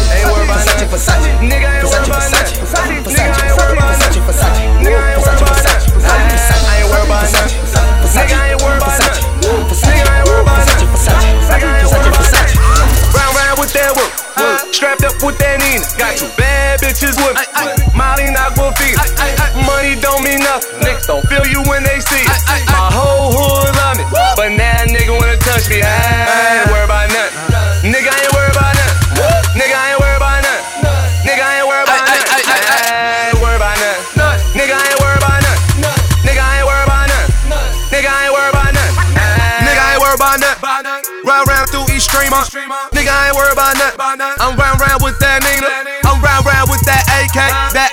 Versace, 0.90 1.22
Nigga, 1.38 1.70
ain't 1.70 1.86
Versace, 1.86 2.02
worried 2.02 2.10
about 2.10 2.26
Versace, 2.26 2.34
that. 2.34 2.58
Versace, 2.58 3.06
Nigga, 3.14 3.30
ain't 3.30 3.54
worried 3.54 3.78
about 3.78 3.94
that. 3.94 4.10
Versace, 4.10 4.26
Versace, 4.26 4.58
Nigga, 4.82 4.98
I 4.98 5.14
ain't 5.14 5.22
worried 5.22 5.46
about 5.46 5.62
that. 5.62 5.86
Versace, 5.86 6.66
I 6.66 6.82
ain't 6.82 6.90
worried 6.90 7.06
about 7.06 7.30
that. 7.30 7.54
Nigga, 8.10 8.34
I 8.34 8.50
ain't 8.50 8.58
worried 8.58 8.82
about 8.82 8.98
that. 8.98 9.14
Nigga, 9.78 10.02
I 10.02 10.18
ain't 10.18 10.26
worried 10.26 10.42
about. 10.42 10.66
Nigga, 11.46 11.70
ain't 11.78 11.94
worried 11.94 12.10
about 12.10 12.26
that. 12.34 12.50
Round 13.14 13.34
round 13.38 13.58
with 13.62 13.70
that 13.78 13.94
work. 13.94 14.10
Strapped 14.74 15.06
up 15.06 15.14
with 15.22 15.38
that 15.38 15.62
Nina. 15.62 15.86
Got 15.98 16.18
two 16.18 16.30
bad 16.38 16.57
bitches 16.78 17.18
with 17.18 17.38
me. 17.38 17.46
Molly 17.98 18.30
Aquafina. 18.30 19.04
Money 19.66 20.00
don't 20.00 20.24
mean 20.24 20.40
nothing. 20.40 20.80
Niggas 20.82 21.08
don't 21.08 21.26
feel 21.28 21.46
you 21.48 21.62
when 21.70 21.84
they 21.84 22.00
see 22.00 22.24
it. 22.24 22.42
My 22.70 22.90
whole 22.94 23.32
hood 23.34 23.57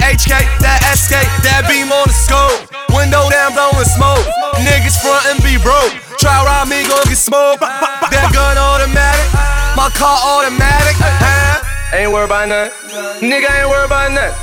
that 0.01 0.19
HK, 0.19 0.35
that 0.63 0.81
SK, 0.95 1.23
that 1.47 1.67
beam 1.71 1.91
on 1.93 2.07
the 2.07 2.17
scope. 2.17 2.67
Window 2.91 3.29
down, 3.31 3.55
blowing 3.55 3.87
smoke. 3.87 4.25
Niggas 4.63 4.99
front 5.03 5.23
and 5.31 5.39
be 5.43 5.59
broke. 5.63 5.93
Try 6.19 6.35
rob 6.43 6.69
me, 6.69 6.83
gon' 6.89 7.05
get 7.07 7.19
smoked. 7.19 7.61
That 7.61 8.31
gun 8.33 8.57
automatic, 8.59 9.29
my 9.77 9.91
car 9.95 10.19
automatic. 10.19 10.97
Huh? 10.99 11.63
Ain't 11.95 12.11
worried 12.11 12.27
about 12.27 12.49
nothing. 12.49 12.75
Nigga 13.23 13.47
ain't 13.55 13.71
worried 13.71 13.87
about 13.87 14.11
nothing. 14.11 14.35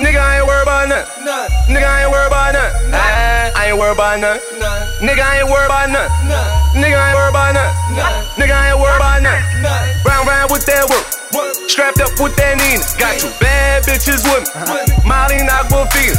Nigga 0.00 0.20
ain't 0.24 0.46
worried 0.46 0.62
about 0.64 0.88
nothing. 0.88 1.12
Nigga 1.68 1.88
ain't 2.00 2.10
worried 2.10 2.28
about 2.32 2.54
nothing. 2.54 2.94
I 2.94 3.68
ain't 3.68 3.76
worried 3.76 3.92
about 3.92 4.20
nothing. 4.20 4.40
Nigga 5.04 5.24
ain't 5.36 5.48
worried 5.48 5.68
about 5.68 5.90
nothing. 5.90 6.12
Nigga 6.80 6.96
ain't 6.96 7.16
worried 7.16 7.34
about 7.34 7.52
nothing. 7.52 7.76
Nigga 8.40 8.56
ain't 8.56 8.78
worried 8.80 8.96
about 8.96 9.20
nothing. 9.20 9.44
Round 10.06 10.24
round 10.28 10.50
with 10.50 10.64
that 10.64 10.88
work. 10.88 11.23
Strapped 11.66 12.00
up 12.00 12.12
with 12.20 12.36
that 12.36 12.60
Nina. 12.60 12.84
Got 13.00 13.18
two 13.18 13.32
bad 13.40 13.82
bitches 13.88 14.22
with 14.28 14.44
me. 14.44 14.94
Molly 15.02 15.40
Aquafina. 15.42 16.14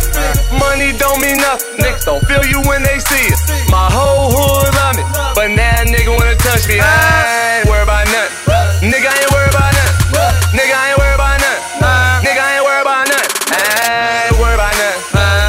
Money 0.58 0.92
don't 0.98 1.22
mean 1.22 1.38
nothing. 1.38 1.80
Niggas 1.80 2.04
don't 2.04 2.24
feel 2.26 2.44
you 2.46 2.60
when 2.68 2.82
they 2.84 3.00
see 3.00 3.30
it. 3.30 3.40
My 3.70 3.88
whole 3.88 4.34
hood 4.34 4.74
love 4.74 4.98
me. 4.98 5.04
But 5.38 5.54
now 5.54 5.82
a 5.82 5.86
nigga 5.86 6.12
wanna 6.12 6.36
touch 6.36 6.68
me. 6.68 6.82
I 6.82 7.62
ain't 7.62 7.70
worried 7.70 7.88
about 7.88 8.10
nothing. 8.10 8.90
Nigga 8.90 9.10
ain't 9.10 9.32
worried 9.32 9.54
about 9.54 9.72
nothing. 9.72 10.58
Nigga 10.58 10.74
ain't 10.74 10.98
worried 10.98 11.16
about 11.16 11.38
nothing. 11.40 12.26
Nigga 12.26 12.42
ain't 12.42 12.66
worried 12.66 12.84
about 12.84 13.06
nothing. 13.08 13.32
I 13.46 14.28
ain't 14.28 14.38
worried 14.42 14.60
about 14.60 14.76
nothing. 14.76 15.06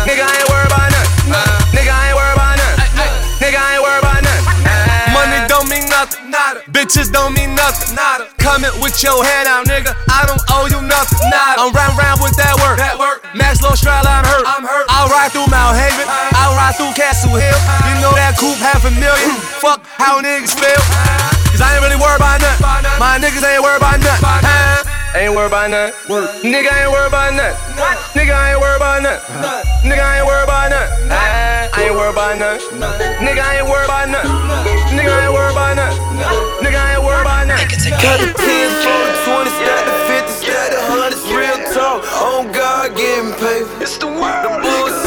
Nigga 0.07 0.25
ain't 0.29 0.49
worried 0.53 0.71
about 0.71 0.89
nothing. 0.93 1.73
Nigga 1.73 1.95
ain't 1.97 2.15
worried 2.15 2.37
about 2.37 2.55
nothing. 2.61 2.85
Nigga 3.41 3.59
ain't 3.59 3.83
worried 3.83 4.03
about 4.05 4.21
nothing. 4.23 4.45
Money 5.17 5.41
don't 5.49 5.69
mean 5.73 5.89
nothing. 5.89 6.21
Bitches 6.71 7.11
don't 7.11 7.33
mean 7.33 7.55
nothing. 7.55 7.97
Come 8.57 8.81
with 8.81 8.97
your 9.05 9.21
hand 9.21 9.45
out, 9.53 9.69
nigga. 9.69 9.93
I 10.09 10.25
don't 10.25 10.41
owe 10.49 10.65
you 10.65 10.81
nothing. 10.81 11.21
Nah, 11.29 11.61
I'm 11.61 11.77
round 11.77 11.93
round 12.01 12.25
with 12.25 12.33
that 12.41 12.57
work. 12.65 12.81
That 12.81 12.97
work. 12.97 13.21
Max 13.37 13.61
Low 13.61 13.77
Stroud, 13.77 14.09
I'm 14.09 14.25
hurt. 14.25 14.49
I'm 14.49 14.65
hurt. 14.65 14.89
I'll 14.89 15.13
ride 15.13 15.29
through 15.29 15.45
Mott 15.53 15.77
Haven. 15.77 16.09
Uh-huh. 16.09 16.41
I'll 16.41 16.57
ride 16.57 16.73
through 16.73 16.97
Castle 16.97 17.37
Hill. 17.37 17.61
You 17.85 18.01
know 18.01 18.17
that 18.17 18.41
coupe 18.41 18.57
half 18.57 18.81
a 18.89 18.93
million. 18.97 19.37
Mm. 19.37 19.61
Fuck 19.61 19.85
how 20.01 20.25
niggas 20.25 20.57
feel. 20.57 20.73
Uh-huh. 20.73 21.53
Cause 21.53 21.61
I 21.61 21.77
ain't 21.77 21.85
really 21.85 22.01
worried 22.01 22.17
about 22.17 22.41
nothing. 22.41 22.97
My 22.97 23.21
niggas 23.21 23.45
ain't 23.45 23.61
worried 23.61 23.77
about 23.77 24.01
nothing. 24.01 24.25
Ain't 25.17 25.37
worried 25.37 25.53
about 25.53 25.69
none. 25.69 25.93
Work. 26.09 26.33
Nigga 26.41 26.73
ain't 26.73 26.89
worried 26.89 27.13
about 27.13 27.37
none. 27.37 27.53
Nigga 28.17 28.33
ain't 28.33 28.57
worried 28.57 28.81
about 28.81 29.05
none. 29.05 29.21
none. 29.37 29.65
Nigga 29.85 30.01
ain't 30.01 30.25
worried 30.25 30.49
about 30.49 30.73
none. 30.73 30.89
I 31.13 31.77
ain't 31.77 31.93
worried 31.93 32.17
about 32.17 32.41
none. 32.41 32.57
Nigga 33.21 33.45
ain't 33.53 33.69
worried 33.69 33.85
about 33.85 34.09
none. 34.09 34.25
Nigga 34.97 35.13
ain't 35.13 35.33
worried 35.33 35.53
about 35.53 35.77
none. 35.77 35.93
Nigga 36.65 36.81
ain't 36.81 36.96
worried 37.47 37.67
about 37.67 37.71
nothing. 37.71 37.93
Cut 38.01 38.19
the 38.21 38.31
10 38.33 38.71
for 38.83 39.03
the 39.07 39.15
20, 39.25 39.51
stack 39.51 39.83
the 39.87 39.95
50, 40.11 40.33
stack 40.43 40.71
the 40.71 40.81
100s, 40.91 41.23
real 41.31 41.59
talk. 41.73 42.05
On 42.23 42.53
God, 42.53 42.97
getting 42.97 43.33
paper. 43.33 43.83
It's 43.83 43.99
the 43.99 44.07
word. 44.07 44.43
The 44.63 45.06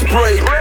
spray. 0.00 0.59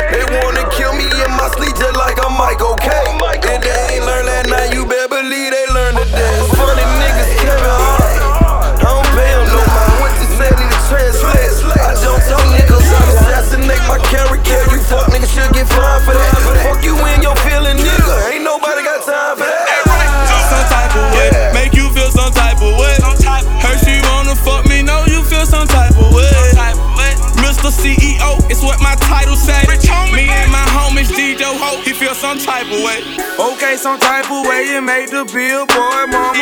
Of 34.29 34.45
way 34.45 34.69
you 34.69 34.81
made 34.81 35.09
the 35.09 35.25
billboard, 35.25 36.13
mama. 36.13 36.37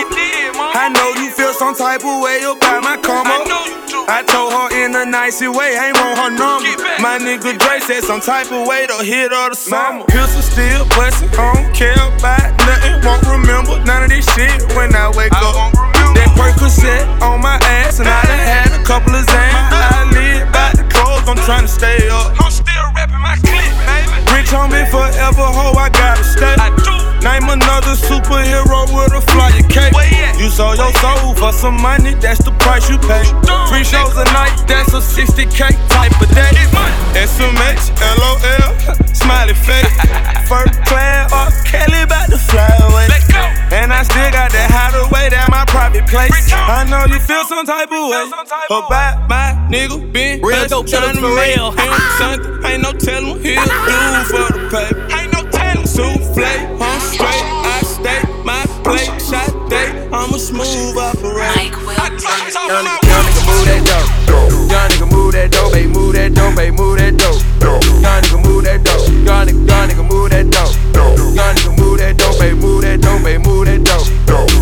I 0.75 0.91
know 0.91 1.15
you 1.23 1.31
feel 1.31 1.53
some 1.53 1.73
type 1.73 2.03
of 2.03 2.19
way 2.19 2.43
about 2.43 2.83
my 2.83 2.99
come 2.99 3.23
up. 3.31 3.47
I 4.11 4.27
told 4.27 4.51
her 4.51 4.67
in 4.75 4.91
a 4.91 5.05
nicey 5.07 5.47
way, 5.47 5.71
ain't 5.79 5.95
want 5.95 6.19
her 6.19 6.31
number. 6.35 6.67
My 6.99 7.15
nigga 7.15 7.55
Dre 7.55 7.79
said 7.79 8.03
some 8.03 8.19
type 8.19 8.51
of 8.51 8.67
way 8.67 8.87
to 8.87 8.99
hit 9.07 9.31
her 9.31 9.49
the 9.49 9.55
summer. 9.55 10.03
Pistol 10.11 10.43
still 10.43 10.83
bustin', 10.99 11.31
I 11.39 11.55
don't 11.55 11.71
care 11.71 11.95
about 11.95 12.51
nothing, 12.67 12.99
won't 13.07 13.23
remember 13.23 13.79
none 13.87 14.03
of 14.03 14.09
this 14.09 14.27
shit 14.35 14.67
when 14.75 14.91
I 14.91 15.07
wake 15.15 15.31
up. 15.39 15.71
That 16.11 16.27
Percocet 16.35 17.07
on 17.23 17.39
my 17.39 17.55
ass, 17.79 17.99
and 17.99 18.09
I 18.11 18.19
done 18.27 18.47
had 18.51 18.69
a 18.75 18.83
couple 18.83 19.15
of 19.15 19.23
Xans. 19.23 19.71
I 19.71 20.03
live 20.11 20.51
by 20.51 20.75
the 20.75 20.83
clothes, 20.91 21.23
I'm 21.23 21.39
tryna 21.47 21.71
stay 21.71 22.09
up. 22.11 22.35
On 24.53 24.69
me 24.71 24.83
forever, 24.91 25.43
ho, 25.43 25.73
I 25.75 25.89
gotta 25.89 26.23
stay. 26.23 26.55
Name 27.23 27.49
another 27.49 27.95
superhero 27.95 28.66
some 31.57 31.81
money, 31.81 32.13
that's 32.21 32.43
the 32.45 32.51
price 32.61 32.87
you 32.89 32.97
pay. 33.09 33.25
Three 33.69 33.83
shows 33.83 34.13
a 34.15 34.25
night, 34.29 34.53
that's 34.69 34.93
a 34.93 35.01
60k 35.01 35.73
type 35.89 36.13
of 36.21 36.29
day. 36.29 36.53
SMH, 37.17 37.89
LOL, 38.21 38.69
smiley 39.13 39.57
face. 39.65 39.89
First 40.45 40.77
class, 40.85 41.33
R. 41.33 41.49
Kelly 41.65 42.03
about 42.03 42.29
to 42.29 42.37
fly 42.37 42.69
away. 42.85 43.07
And 43.73 43.91
I 43.91 44.03
still 44.03 44.29
got 44.31 44.51
that 44.53 44.69
hideaway 44.71 45.29
down 45.29 45.49
my 45.51 45.65
private 45.65 46.05
place. 46.07 46.31
I 46.53 46.85
know 46.87 47.03
you 47.11 47.19
feel 47.19 47.43
some 47.43 47.65
type 47.65 47.91
of 47.91 48.05
way 48.05 48.29
about 48.69 49.27
my 49.27 49.57
nigga 49.67 49.97
been 50.13 50.41
Real 50.41 50.67
dope 50.67 50.87
trying 50.87 51.15
to 51.15 51.21
make 51.35 51.57
real. 51.57 51.71
him 51.71 51.93
something. 52.21 52.63
Ain't 52.69 52.81
no 52.83 52.93
telling 52.93 53.41
he'll 53.41 53.65
do 53.65 53.99
for 54.29 54.47
the 54.53 54.61
paper. 54.71 55.03
Ain't 55.11 55.33
no 55.33 55.41
telling. 55.51 55.83
Souffle, 55.87 56.45
I'm 56.79 56.96
a 60.37 60.39
smooth 60.39 60.97
operator. 60.97 61.41
Young 61.57 62.13
nigga, 62.85 63.01
young 63.09 63.25
nigga 63.25 63.41
move 63.49 63.65
that 63.65 63.81
dope. 63.89 64.51
Young 64.69 64.89
nigga 64.89 65.11
move 65.11 65.33
that 65.33 65.51
dope, 65.51 65.73
baby, 65.73 65.89
move 65.91 66.13
that 66.13 66.33
dope, 66.35 66.55
baby, 66.55 66.77
move 66.77 66.97
that 66.99 67.17
dope. 67.17 67.41
Young 68.05 68.21
nigga 68.21 68.37
move 68.45 68.63
that 68.63 68.83
dope. 68.83 69.07
Young 69.25 69.47
nigga, 69.47 69.67
young 69.67 69.89
nigga 69.89 70.05
move 70.05 70.29
that 70.29 70.45
dope. 70.53 70.75
Young 71.33 71.55
nigga 71.57 71.73
move 71.79 71.97
that 71.97 72.17
dope, 72.17 72.37
baby, 72.37 72.55
move 72.55 72.81
that 72.83 73.01
dope, 73.01 73.23
baby, 73.23 73.43
move 73.43 73.65
that 73.65 73.81
dope. 73.83 74.05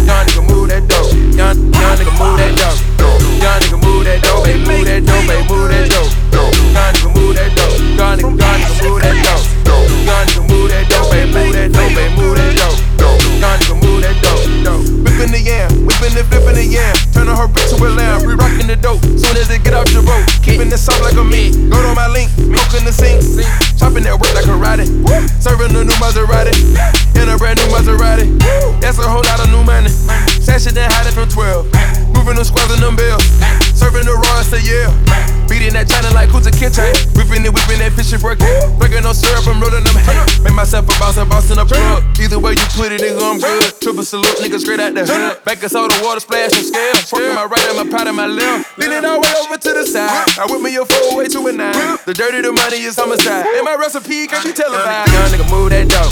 Young 0.07 0.25
nigga 0.25 0.47
move 0.47 0.69
that 0.69 0.87
dope. 0.87 1.11
Young 1.35 1.57
young 1.75 1.97
nigga 1.99 2.13
move 2.15 2.37
that 2.39 2.55
dope. 2.55 2.79
Young 3.43 3.59
nigga 3.59 3.77
move 3.83 4.05
that 4.05 4.23
dope, 4.23 4.43
baby, 4.45 4.63
move 4.63 4.85
that 4.87 5.03
dope, 5.03 5.27
baby, 5.27 5.43
move 5.51 5.67
that 5.75 5.91
dope. 5.91 6.55
Young 6.71 6.91
nigga 6.95 7.09
move 7.11 7.35
that 7.35 7.51
dope. 7.51 7.75
Young 7.99 8.15
nigga, 8.15 8.31
young 8.31 8.59
nigga 8.63 8.79
move 8.79 9.01
that 9.03 9.15
dope. 9.27 9.44
Whipping 15.25 15.43
the 15.43 15.49
yam, 15.49 15.69
whipping 15.87 16.53
the 16.53 16.63
yam. 16.63 16.93
Turning 17.11 17.35
her 17.35 17.47
bitch 17.47 17.75
to 17.75 17.83
a 17.83 17.89
lamb, 17.89 18.27
re 18.27 18.35
rocking 18.35 18.67
the 18.67 18.75
dope. 18.75 19.01
Soon 19.01 19.35
as 19.41 19.49
it 19.49 19.63
get 19.63 19.73
out 19.73 19.87
the 19.87 20.01
road, 20.01 20.21
keeping 20.45 20.69
the 20.69 20.77
soft 20.77 21.01
like 21.01 21.17
a 21.17 21.23
meat. 21.23 21.53
Go 21.71 21.81
to 21.81 21.95
my 21.95 22.07
link, 22.07 22.29
milk 22.37 22.69
in 22.77 22.85
the 22.85 22.93
sink. 22.93 23.25
Chopping 23.95 24.11
that 24.11 24.19
work 24.19 24.35
like 24.35 24.59
riding. 24.59 25.07
Serving 25.39 25.71
a 25.71 25.83
new 25.87 25.95
Maserati. 26.03 26.51
In 27.15 27.31
a 27.31 27.37
brand 27.37 27.59
new 27.63 27.71
Maserati. 27.71 28.27
That's 28.81 28.99
a 28.99 29.07
whole 29.07 29.23
lot 29.23 29.39
of 29.39 29.47
new 29.47 29.63
money. 29.63 29.87
Sashing 30.43 30.75
that 30.75 30.91
hiding 30.91 31.15
from 31.15 31.29
12. 31.29 31.71
Moving 32.11 32.35
them 32.35 32.43
squads 32.43 32.73
and 32.75 32.83
them 32.83 32.99
bills. 32.99 33.23
Serving 33.71 34.03
the 34.03 34.19
and 34.19 34.47
say 34.47 34.59
yeah. 34.67 34.91
Beating 35.47 35.73
that 35.77 35.87
China 35.87 36.11
like 36.11 36.27
Kunta 36.27 36.51
Kinte. 36.51 36.83
Whipping 37.15 37.45
it, 37.45 37.53
whipping 37.53 37.79
that 37.79 37.93
fish 37.95 38.11
and 38.11 38.23
working. 38.23 38.49
Breaking 38.75 39.05
no 39.05 39.13
syrup, 39.13 39.45
I'm 39.47 39.61
rolling 39.61 39.85
them 39.85 39.95
hay. 40.03 40.43
Make 40.43 40.57
myself 40.57 40.89
a 40.89 40.93
boss 40.99 41.15
and 41.15 41.29
boss 41.29 41.47
in 41.53 41.59
a 41.61 41.65
plug. 41.65 42.03
Either 42.19 42.39
way 42.39 42.57
you 42.57 42.67
put 42.73 42.91
it, 42.91 42.99
nigga, 42.99 43.21
I'm 43.21 43.39
good. 43.39 43.79
Triple 43.79 44.03
salute, 44.03 44.35
nigga, 44.41 44.59
straight 44.59 44.81
out 44.81 44.91
the 44.97 45.05
hood. 45.05 45.43
Back 45.45 45.61
all 45.63 45.87
the 45.87 45.95
water 46.03 46.19
splash 46.19 46.51
from 46.51 46.65
scale. 46.65 46.97
Working 47.13 47.35
my 47.35 47.45
right 47.45 47.67
and 47.71 47.77
my 47.77 47.87
pot 47.87 48.07
and 48.07 48.17
my 48.17 48.27
left. 48.27 48.75
Leaning 48.75 49.05
all 49.05 49.21
the 49.21 49.27
way 49.27 49.33
over 49.45 49.57
to 49.57 49.71
the 49.71 49.85
side. 49.85 50.09
I 50.35 50.49
whip 50.49 50.59
me 50.59 50.75
a 50.75 50.83
four 50.83 51.21
way 51.21 51.29
to 51.29 51.39
a 51.47 51.51
nine. 51.53 51.99
The 52.09 52.13
dirty, 52.13 52.41
the 52.41 52.51
money 52.51 52.81
is 52.81 52.97
homicide. 52.97 53.45
And 53.45 53.63
my 53.63 53.77
recipe 53.85 54.25
can 54.25 54.41
be 54.43 54.51
televised. 54.51 55.13
Young 55.13 55.29
nigga 55.29 55.45
move 55.51 55.69
that 55.69 55.85
dope. 55.85 56.09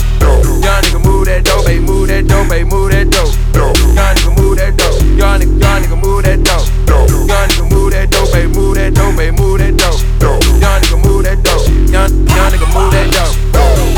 Young 0.62 0.82
nigga 0.86 1.04
move 1.04 1.26
that 1.26 1.44
dope, 1.44 1.66
baby, 1.66 1.82
move 1.82 2.06
that 2.06 2.22
dope, 2.28 2.48
baby, 2.48 2.70
move 2.70 2.92
that 2.92 3.10
dope. 3.10 3.34
Young 3.50 4.14
nigga 4.14 4.30
move 4.38 4.56
that 4.58 4.76
dope. 4.78 5.02
Young 5.18 5.40
nigga, 5.42 5.58
young 5.58 5.82
nigga 5.82 5.98
move 5.98 6.22
that 6.22 6.38
dope. 6.46 6.70
Young 6.86 7.48
nigga 7.50 7.66
move 7.74 7.90
that 7.90 8.10
dope, 8.14 8.30
baby, 8.30 8.54
move 8.54 8.74
that 8.78 8.94
dope, 8.94 9.16
baby, 9.18 9.34
move 9.34 9.58
that 9.58 9.74
dope. 9.74 9.98
Young 10.22 10.78
nigga 10.86 10.98
move 11.02 11.24
that 11.26 11.42
dope. 11.42 11.66
Young 11.90 12.10
young 12.30 12.50
nigga 12.54 12.68
move 12.70 12.94
that 12.94 13.10
dope. 13.10 13.34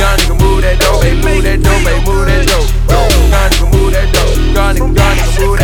Young 0.00 0.16
nigga 0.24 0.34
move 0.40 0.62
that 0.64 0.80
dope, 0.80 1.00
baby, 1.04 1.20
move 1.20 1.44
that 1.44 1.60
dope, 1.60 1.84
baby, 1.84 2.00
move 2.08 2.24
that 2.24 2.48
dope. 2.48 2.64
Young 2.88 3.48
nigga 3.52 3.66
move 3.76 3.92
that 3.92 4.08
dope. 4.08 4.32
Young 4.56 4.72
nigga, 4.72 4.88
young 4.96 5.16
nigga 5.20 5.36
move 5.44 5.55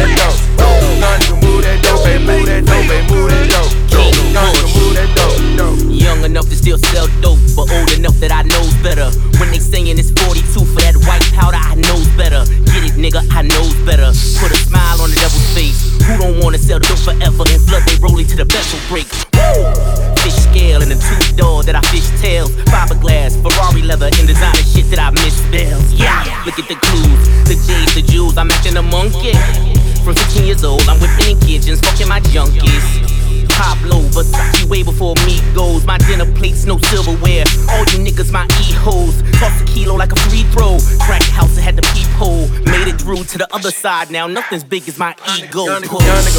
other 43.63 43.71
side 43.71 44.11
now. 44.11 44.27
Nothing's 44.27 44.65
big 44.65 44.89
as 44.89 44.99
my 44.99 45.15
ego. 45.39 45.67
Young 45.67 45.83
nigga, 45.83 45.95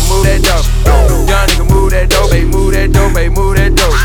move 0.10 0.26
that 0.28 0.44
dope. 0.44 0.68
Young 1.30 1.48
nigga 1.48 1.66
move 1.72 1.92
that 1.92 2.10
dope. 2.10 2.30
Baby 2.30 2.50
move 2.52 2.74
that 2.74 2.92
dope. 2.92 3.14
Baby 3.14 3.36
move 3.36 3.56
that 3.56 3.76
dope. 3.76 3.96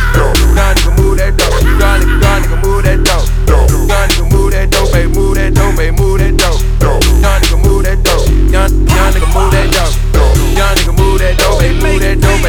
Young 0.55 0.75
nigga 0.79 0.93
move 0.99 1.19
that 1.19 1.37
dope. 1.37 1.51
Young 1.83 1.99
nigga, 1.99 2.23
young 2.23 2.43
nigga 2.43 2.59
move 2.63 2.83
that 2.85 3.03
dope. 3.03 3.27
Young 3.91 4.07
nigga 4.07 4.31
move 4.31 4.53
that 4.53 4.71
dope. 4.71 4.93
Baby 4.93 5.09
move 5.19 5.35
that 5.35 5.55
dope. 5.55 5.77
Baby 5.77 5.99
move 5.99 6.19
that 6.23 6.37
dope. 6.39 6.63
Young 6.79 7.43
nigga 7.43 7.59
move 7.59 7.83
that 7.83 7.99
dope. 8.07 8.23
Young 8.55 8.71
young 8.87 9.11
nigga 9.11 9.29
move 9.35 9.51
that 9.51 9.67
dope. 9.75 9.95
Young 10.55 10.75
nigga 10.79 10.95
move 10.95 11.19
that 11.19 11.35
dope. 11.43 11.59
Baby 11.59 11.75
move 11.83 11.99
that 11.99 12.21
dope. 12.23 12.48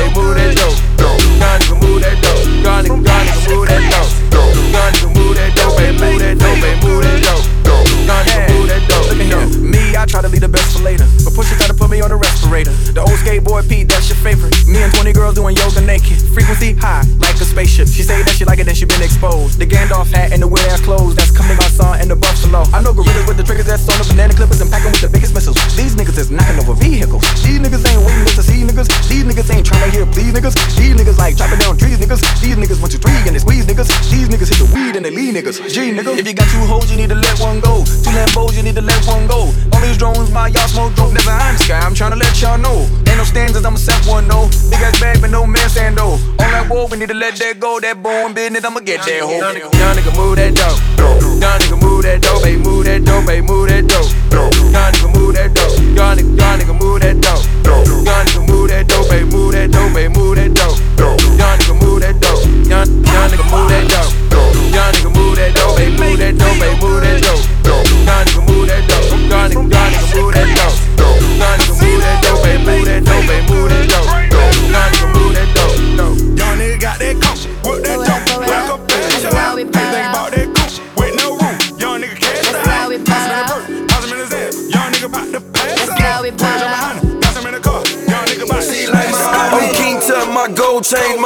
Gandalf 19.89 20.13
hat 20.13 20.31
and 20.31 20.41
the 20.41 20.47
weird 20.47 20.69
ass 20.69 20.81
clothes 20.81 21.15
that's 21.15 21.33
coming 21.33 21.57
my 21.57 21.65
son 21.65 21.97
and 21.97 22.09
the 22.09 22.15
buffalo. 22.15 22.61
I 22.69 22.81
know 22.81 22.93
gorillas 22.93 23.25
with 23.25 23.37
the 23.37 23.43
triggers 23.43 23.65
that's 23.65 23.89
on 23.89 23.97
the 23.97 24.05
banana 24.05 24.37
clippers 24.37 24.61
and 24.61 24.69
packing 24.69 24.93
with 24.93 25.01
the 25.01 25.09
biggest 25.09 25.33
missiles. 25.33 25.57
These 25.73 25.97
niggas 25.97 26.17
is 26.21 26.29
knocking 26.29 26.61
over 26.61 26.77
vehicles. 26.77 27.25
These 27.41 27.57
niggas 27.57 27.81
ain't 27.89 28.05
waiting 28.05 28.25
to 28.29 28.43
see 28.45 28.61
niggas. 28.61 28.85
These 29.09 29.25
niggas 29.25 29.49
ain't 29.49 29.65
trying 29.65 29.81
to 29.81 29.89
hear 29.89 30.05
please 30.05 30.29
niggas. 30.29 30.53
These 30.77 30.93
niggas 30.93 31.17
like 31.17 31.41
chopping 31.41 31.57
down 31.57 31.73
trees 31.81 31.97
niggas. 31.97 32.21
These 32.37 32.53
niggas 32.61 32.77
one 32.77 32.93
two 32.93 33.01
three 33.01 33.17
and 33.25 33.33
they 33.33 33.41
squeeze 33.41 33.65
niggas. 33.65 33.89
These 34.13 34.29
niggas 34.29 34.49
hit 34.53 34.61
the 34.61 34.69
weed 34.69 34.93
and 34.93 35.01
they 35.01 35.09
lead 35.09 35.33
niggas. 35.33 35.57
G 35.73 35.89
nigga. 35.89 36.13
If 36.13 36.25
you 36.29 36.37
got 36.37 36.45
two 36.53 36.61
hoes, 36.69 36.91
you 36.91 36.97
need 36.97 37.09
to 37.09 37.17
let 37.17 37.39
one 37.41 37.57
go. 37.57 37.81
Two 37.81 38.13
Lambos, 38.13 38.53
you 38.53 38.61
need 38.61 38.77
to 38.77 38.85
let 38.85 39.01
one 39.09 39.25
go. 39.25 39.49
All 39.73 39.81
these 39.81 39.97
drones 39.97 40.29
by 40.29 40.53
y'all 40.53 40.69
smoke 40.69 40.93
dope, 40.93 41.17
never 41.17 41.33
the 41.33 41.57
sky. 41.65 41.81
I'm 41.81 41.97
trying 41.97 42.13
to 42.13 42.19
let 42.21 42.37
y'all 42.37 42.61
know. 42.61 42.85
Let 47.29 47.37
that 47.39 47.59
go. 47.59 47.79
That 47.79 48.01
bone 48.01 48.33
business, 48.33 48.65
I'ma 48.65 48.79
get 48.79 49.05
that 49.05 49.21
hoe. 49.21 49.37
Young 49.37 49.53
nigga 49.53 50.15
move 50.17 50.35
that 50.37 50.55
dope. 50.55 50.79
Young 51.37 51.59
nigga 51.61 51.77
move 51.81 52.03
that 52.03 52.21
dope, 52.21 52.43
baby, 52.43 52.61
move 52.61 52.85
that 52.85 53.05
dope, 53.05 53.25
baby, 53.27 53.45
move 53.45 53.69
that 53.69 53.85
dope. 53.85 54.09
Young 54.73 54.91
nigga 54.93 55.13
move 55.13 55.35
that 55.35 55.53
dope. 55.53 55.77
Young 55.93 56.17
nigga, 56.17 56.37
young 56.39 56.59
nigga 56.59 56.73
move 56.81 57.01
that 57.01 57.21
dope. 57.21 57.45
Young 57.65 58.25
nigga 58.25 58.47
move 58.49 58.69
that 58.69 58.87
dope, 58.87 59.09
baby, 59.09 59.29
move 59.29 59.51
that 59.53 59.69
dope, 59.71 59.93
baby, 59.93 60.13
move 60.13 60.28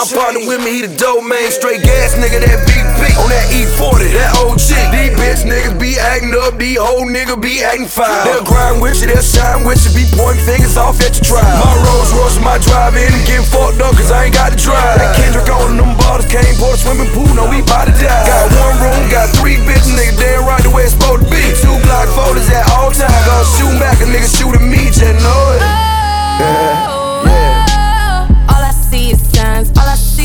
My 0.04 0.20
partner 0.20 0.44
with 0.44 0.60
me, 0.60 0.76
he 0.76 0.82
the 0.84 0.92
dope 1.00 1.24
man. 1.24 1.48
Straight 1.48 1.80
gas 1.80 2.20
nigga, 2.20 2.44
that 2.44 2.60
BP. 2.68 3.16
On 3.24 3.32
that 3.32 3.48
E40, 3.56 4.12
that 4.12 4.36
old 4.44 4.60
chick. 4.60 4.84
These 4.92 5.16
bitch 5.16 5.48
niggas 5.48 5.80
be 5.80 5.96
acting 5.96 6.36
up, 6.44 6.60
these 6.60 6.76
old 6.76 7.08
niggas 7.08 7.39
be 7.39 7.63
acting 7.63 7.88
foul. 7.88 8.12
They'll 8.28 8.44
grind 8.44 8.84
with 8.84 9.00
you, 9.00 9.08
they'll 9.08 9.24
shine 9.24 9.63
with 9.63 9.80
you, 9.88 9.96
be 9.96 10.04
pointing 10.12 10.44
fingers 10.44 10.76
off 10.76 11.00
at 11.00 11.16
your 11.16 11.24
trial. 11.24 11.48
My 11.56 11.72
Rolls 11.88 12.12
Royce, 12.20 12.36
my 12.44 12.60
drive 12.60 13.00
in, 13.00 13.16
getting 13.24 13.48
fucked 13.48 13.80
up 13.80 13.96
cause 13.96 14.12
I 14.12 14.28
ain't 14.28 14.36
got 14.36 14.52
to 14.52 14.60
drive. 14.60 15.00
That 15.00 15.16
Kendrick 15.16 15.48
on 15.48 15.80
them 15.80 15.96
bottles 15.96 16.28
came, 16.28 16.52
bought 16.60 16.76
a 16.76 16.80
swimming 16.84 17.08
pool, 17.16 17.32
no, 17.32 17.48
we 17.48 17.63
bout 17.63 17.88
to 17.88 17.96
die. 17.96 18.28
Got 18.28 18.52
one 18.60 18.76
room, 18.84 19.08
got 19.08 19.32
three 19.39 19.56
bitches, 19.63 19.96
nigga, 19.96 20.20
damn 20.20 20.44
right 20.44 20.60
the 20.60 20.72
way 20.76 20.84
it's 20.84 21.00
supposed 21.00 21.24
to 21.24 21.32
be. 21.32 21.39
Two 21.63 21.80
block 21.88 22.12
folders 22.12 22.52
at 22.52 22.68
all 22.76 22.92
times. 22.92 23.08
Gonna 23.08 23.56
shoot 23.56 23.72
back, 23.80 24.04
a 24.04 24.06
nigga 24.12 24.28
shooting 24.28 24.68
me, 24.68 24.92
just 24.92 25.16
know 25.24 25.44
it. 25.56 25.63
Oh, 25.63 26.44
yeah. 26.44 26.92
All 26.92 27.04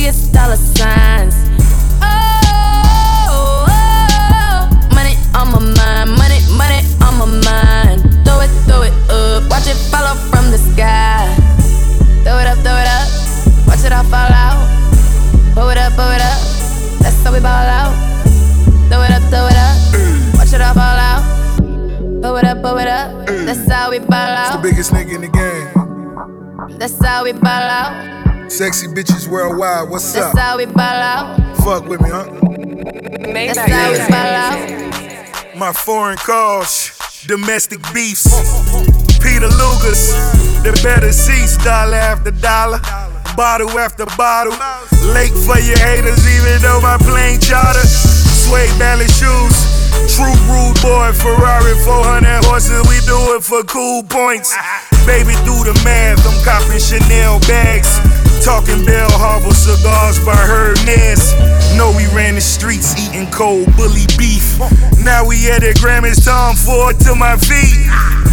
is 0.09 0.29
dollar 0.33 0.57
signs. 0.57 1.38
Sexy 28.69 28.87
bitches 28.89 29.27
worldwide. 29.27 29.89
What's 29.89 30.13
That's 30.13 30.27
up? 30.27 30.39
how 30.39 30.59
we 30.59 30.67
ball 30.67 30.85
out. 30.85 31.57
Fuck 31.65 31.89
with 31.89 32.03
me, 32.03 32.11
huh? 32.11 32.29
That's 33.33 33.57
how 33.57 33.93
we 33.93 33.99
ball 34.13 34.35
out. 34.45 35.57
My 35.57 35.73
foreign 35.73 36.19
calls, 36.19 36.93
domestic 37.27 37.81
beefs. 37.95 38.29
Peter 39.25 39.49
Lugers, 39.49 40.13
the 40.61 40.79
better 40.85 41.13
seats, 41.13 41.57
dollar 41.65 41.97
after 41.97 42.31
dollar, 42.31 42.79
bottle 43.35 43.73
after 43.79 44.05
bottle. 44.21 44.53
Late 45.17 45.33
for 45.33 45.57
your 45.65 45.81
haters, 45.81 46.21
even 46.29 46.61
though 46.61 46.83
my 46.83 46.99
plane 46.99 47.41
charter. 47.41 47.89
Suede 47.89 48.69
ballet 48.79 49.09
shoes, 49.09 49.57
true 50.13 50.37
rude 50.45 50.77
boy, 50.85 51.09
Ferrari 51.17 51.73
400 51.89 52.45
horses, 52.45 52.85
we 52.85 53.01
do 53.09 53.17
it 53.33 53.43
for 53.43 53.65
cool 53.65 54.03
points. 54.03 54.53
Baby, 55.07 55.33
do 55.49 55.57
the 55.65 55.73
math, 55.89 56.21
I'm 56.21 56.37
copping 56.45 56.79
Chanel 56.79 57.41
bags. 57.49 57.89
Talking 58.45 58.85
Bal 58.85 59.11
Harbour 59.11 59.53
cigars 59.53 60.19
by 60.25 60.37
Hermes. 60.37 61.35
Know 61.77 61.91
we 61.95 62.07
ran 62.15 62.35
the 62.35 62.41
streets 62.41 62.95
eating 62.97 63.31
cold 63.31 63.67
bully 63.77 64.07
beef. 64.17 64.59
Now 65.03 65.27
we 65.27 65.51
at 65.51 65.63
it, 65.63 65.77
Grammys, 65.77 66.25
Tom 66.25 66.55
Ford 66.55 66.99
to 67.07 67.15
my 67.15 67.37
feet. 67.37 67.87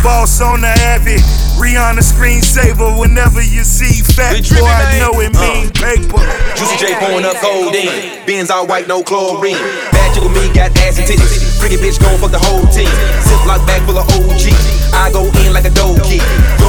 Boss 0.03 0.41
on 0.41 0.61
the 0.61 0.69
habit, 0.69 1.21
Rihanna 1.57 2.05
screensaver 2.05 2.99
whenever 2.99 3.41
you 3.41 3.63
see 3.63 4.05
fat 4.05 4.37
boy, 4.53 4.61
I 4.61 4.99
know 5.01 5.19
it 5.19 5.33
uh. 5.33 5.41
mean 5.41 5.73
paper. 5.73 6.21
Juicy 6.53 6.77
J 6.77 6.93
pouring 7.01 7.25
up 7.25 7.37
codeine. 7.41 8.21
Benz 8.25 8.49
all 8.49 8.67
white, 8.67 8.87
no 8.87 9.01
chlorine. 9.03 9.57
Bad 9.91 10.13
chick 10.13 10.23
with 10.23 10.33
me, 10.33 10.53
got 10.53 10.77
ass 10.85 10.99
and 11.01 11.07
titties. 11.07 11.57
Freaky 11.59 11.77
bitch 11.77 11.99
gon' 11.99 12.19
fuck 12.19 12.31
the 12.31 12.39
whole 12.39 12.65
team. 12.69 12.89
Ziploc 13.25 13.65
bag 13.65 13.81
full 13.89 13.97
of 13.97 14.05
OG. 14.13 14.53
I 14.93 15.09
go 15.11 15.25
in 15.41 15.53
like 15.53 15.65
a 15.65 15.73
dough. 15.73 15.97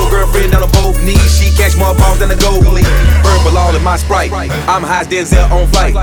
Your 0.06 0.22
girlfriend 0.22 0.54
on 0.54 0.70
both 0.70 1.02
knees. 1.02 1.18
She 1.34 1.50
catch 1.56 1.76
more 1.76 1.94
balls 1.98 2.18
than 2.18 2.30
a 2.30 2.38
goalie. 2.38 2.86
Purple 3.26 3.58
all 3.58 3.74
in 3.74 3.82
my 3.82 3.96
sprite. 3.96 4.30
I'm 4.70 4.82
high 4.82 5.02
as 5.02 5.08
Denzel 5.08 5.50
on 5.50 5.66
flight. 5.68 5.94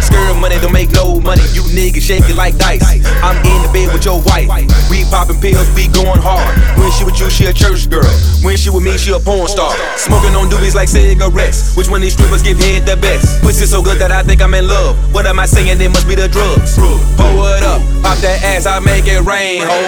Skirt 0.00 0.36
money 0.40 0.56
don't 0.60 0.72
make 0.72 0.90
no 0.92 1.20
money. 1.20 1.42
You 1.52 1.62
niggas 1.68 2.00
shake 2.00 2.24
it 2.28 2.36
like 2.36 2.56
dice. 2.56 3.04
I'm 3.20 3.36
in 3.44 3.60
the 3.60 3.70
bed 3.72 3.92
with 3.92 4.04
your 4.04 4.22
wife. 4.22 4.48
We 4.88 5.04
popping 5.12 5.40
pills, 5.40 5.68
we 5.76 5.88
going 5.88 6.20
hard. 6.24 6.56
When 6.80 6.90
she 6.92 7.04
with 7.04 7.20
you, 7.20 7.28
she 7.28 7.46
a 7.46 7.52
church 7.52 7.90
girl. 7.90 8.08
When 8.42 8.56
she 8.56 8.70
with 8.70 8.82
me, 8.82 8.96
she 8.96 9.12
a 9.12 9.20
porn 9.20 9.48
star. 9.48 9.76
Smoking 9.96 10.34
on 10.36 10.48
doobies 10.48 10.74
like 10.74 10.88
cigarettes. 10.88 11.76
Which 11.76 11.88
one 11.90 12.00
these 12.00 12.14
strippers 12.14 12.42
give 12.42 12.58
head 12.58 12.86
the 12.86 12.96
best? 12.96 13.42
Pussy 13.42 13.66
so 13.66 13.82
good 13.82 13.98
that 13.98 14.10
I 14.10 14.22
think 14.22 14.40
I'm 14.40 14.54
in 14.54 14.66
love. 14.66 14.96
What 15.12 15.26
am 15.26 15.38
I 15.38 15.44
saying? 15.44 15.80
It 15.80 15.88
must 15.90 16.08
be 16.08 16.14
the 16.14 16.28
drugs. 16.28 16.78
Pull 16.78 17.44
it 17.44 17.62
up, 17.62 17.80
pop 18.02 18.16
that 18.24 18.40
ass, 18.42 18.64
I 18.64 18.80
make 18.80 19.06
it 19.06 19.20
rain, 19.20 19.62
ho. 19.62 19.78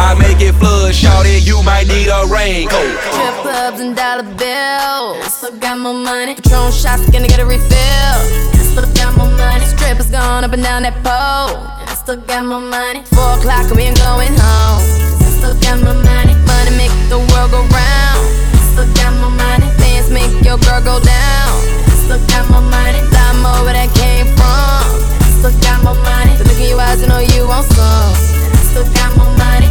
I 0.00 0.14
make 0.14 0.40
it 0.40 0.54
flood, 0.54 0.94
shout 0.94 1.26
it, 1.26 1.46
you 1.46 1.62
might 1.62 1.86
need 1.88 2.08
a 2.08 2.24
raincoat. 2.26 3.17
Strip 3.18 3.34
clubs 3.42 3.80
and 3.80 3.96
dollar 3.96 4.22
bills. 4.38 5.18
Still 5.26 5.58
got 5.58 5.76
more 5.78 5.92
money. 5.92 6.36
Patron 6.38 6.70
shots, 6.70 7.02
gonna 7.10 7.26
get 7.26 7.40
a 7.40 7.46
refill. 7.46 8.18
Still 8.62 8.86
got 8.94 9.10
more 9.18 9.26
money. 9.34 9.66
Strippers 9.66 10.06
going 10.06 10.44
up 10.46 10.52
and 10.54 10.62
down 10.62 10.86
that 10.86 10.94
pole. 11.02 11.58
I 11.58 11.98
still 11.98 12.22
got 12.30 12.46
more 12.46 12.62
money. 12.62 13.02
Four 13.10 13.34
o'clock 13.42 13.66
and 13.66 13.74
we 13.74 13.90
ain't 13.90 13.98
going 13.98 14.30
home. 14.38 14.78
I 15.18 15.30
still 15.34 15.58
got 15.66 15.82
more 15.82 15.98
money. 15.98 16.38
Money 16.46 16.72
make 16.78 16.94
the 17.10 17.18
world 17.18 17.50
go 17.50 17.66
round. 17.74 18.22
I 18.54 18.62
still 18.70 18.86
got 18.94 19.10
more 19.18 19.34
money. 19.34 19.66
Dance 19.82 20.14
make 20.14 20.30
your 20.46 20.58
girl 20.62 20.78
go 20.78 21.02
down. 21.02 21.50
I 21.90 21.94
still 22.06 22.22
got 22.30 22.46
more 22.54 22.62
money. 22.70 23.02
More 23.42 23.62
where 23.66 23.74
that 23.74 23.90
came 23.98 24.30
from. 24.38 24.86
I 24.86 25.30
still 25.42 25.54
got 25.58 25.82
more 25.82 25.98
money. 26.06 26.38
To 26.38 26.42
look 26.46 26.58
in 26.62 26.70
your 26.70 26.78
eyes 26.78 27.02
and 27.02 27.10
know 27.10 27.18
you 27.18 27.50
want 27.50 27.66
some. 27.66 28.14
I 28.54 28.62
still 28.62 28.86
got 28.94 29.10
more 29.18 29.34
money. 29.34 29.66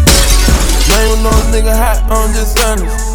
Name 0.92 1.24
no 1.24 1.32
nigga 1.52 1.72
hot, 1.76 2.04
I'm 2.12 2.32
just 2.36 2.60
honest. 2.60 3.07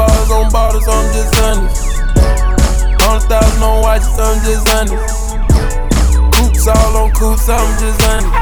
Bars 0.00 0.30
on 0.30 0.48
bottles, 0.50 0.88
I'm 0.88 1.12
just 1.12 1.36
honest. 1.44 1.76
Hundred 3.04 3.28
thousand 3.28 3.60
on 3.60 3.84
watches, 3.84 4.16
I'm 4.16 4.40
just 4.48 4.64
honest. 4.72 5.36
Coupes 6.32 6.64
all 6.72 7.04
on 7.04 7.12
coupes, 7.12 7.44
I'm 7.52 7.68
just 7.76 8.00
honest. 8.08 8.32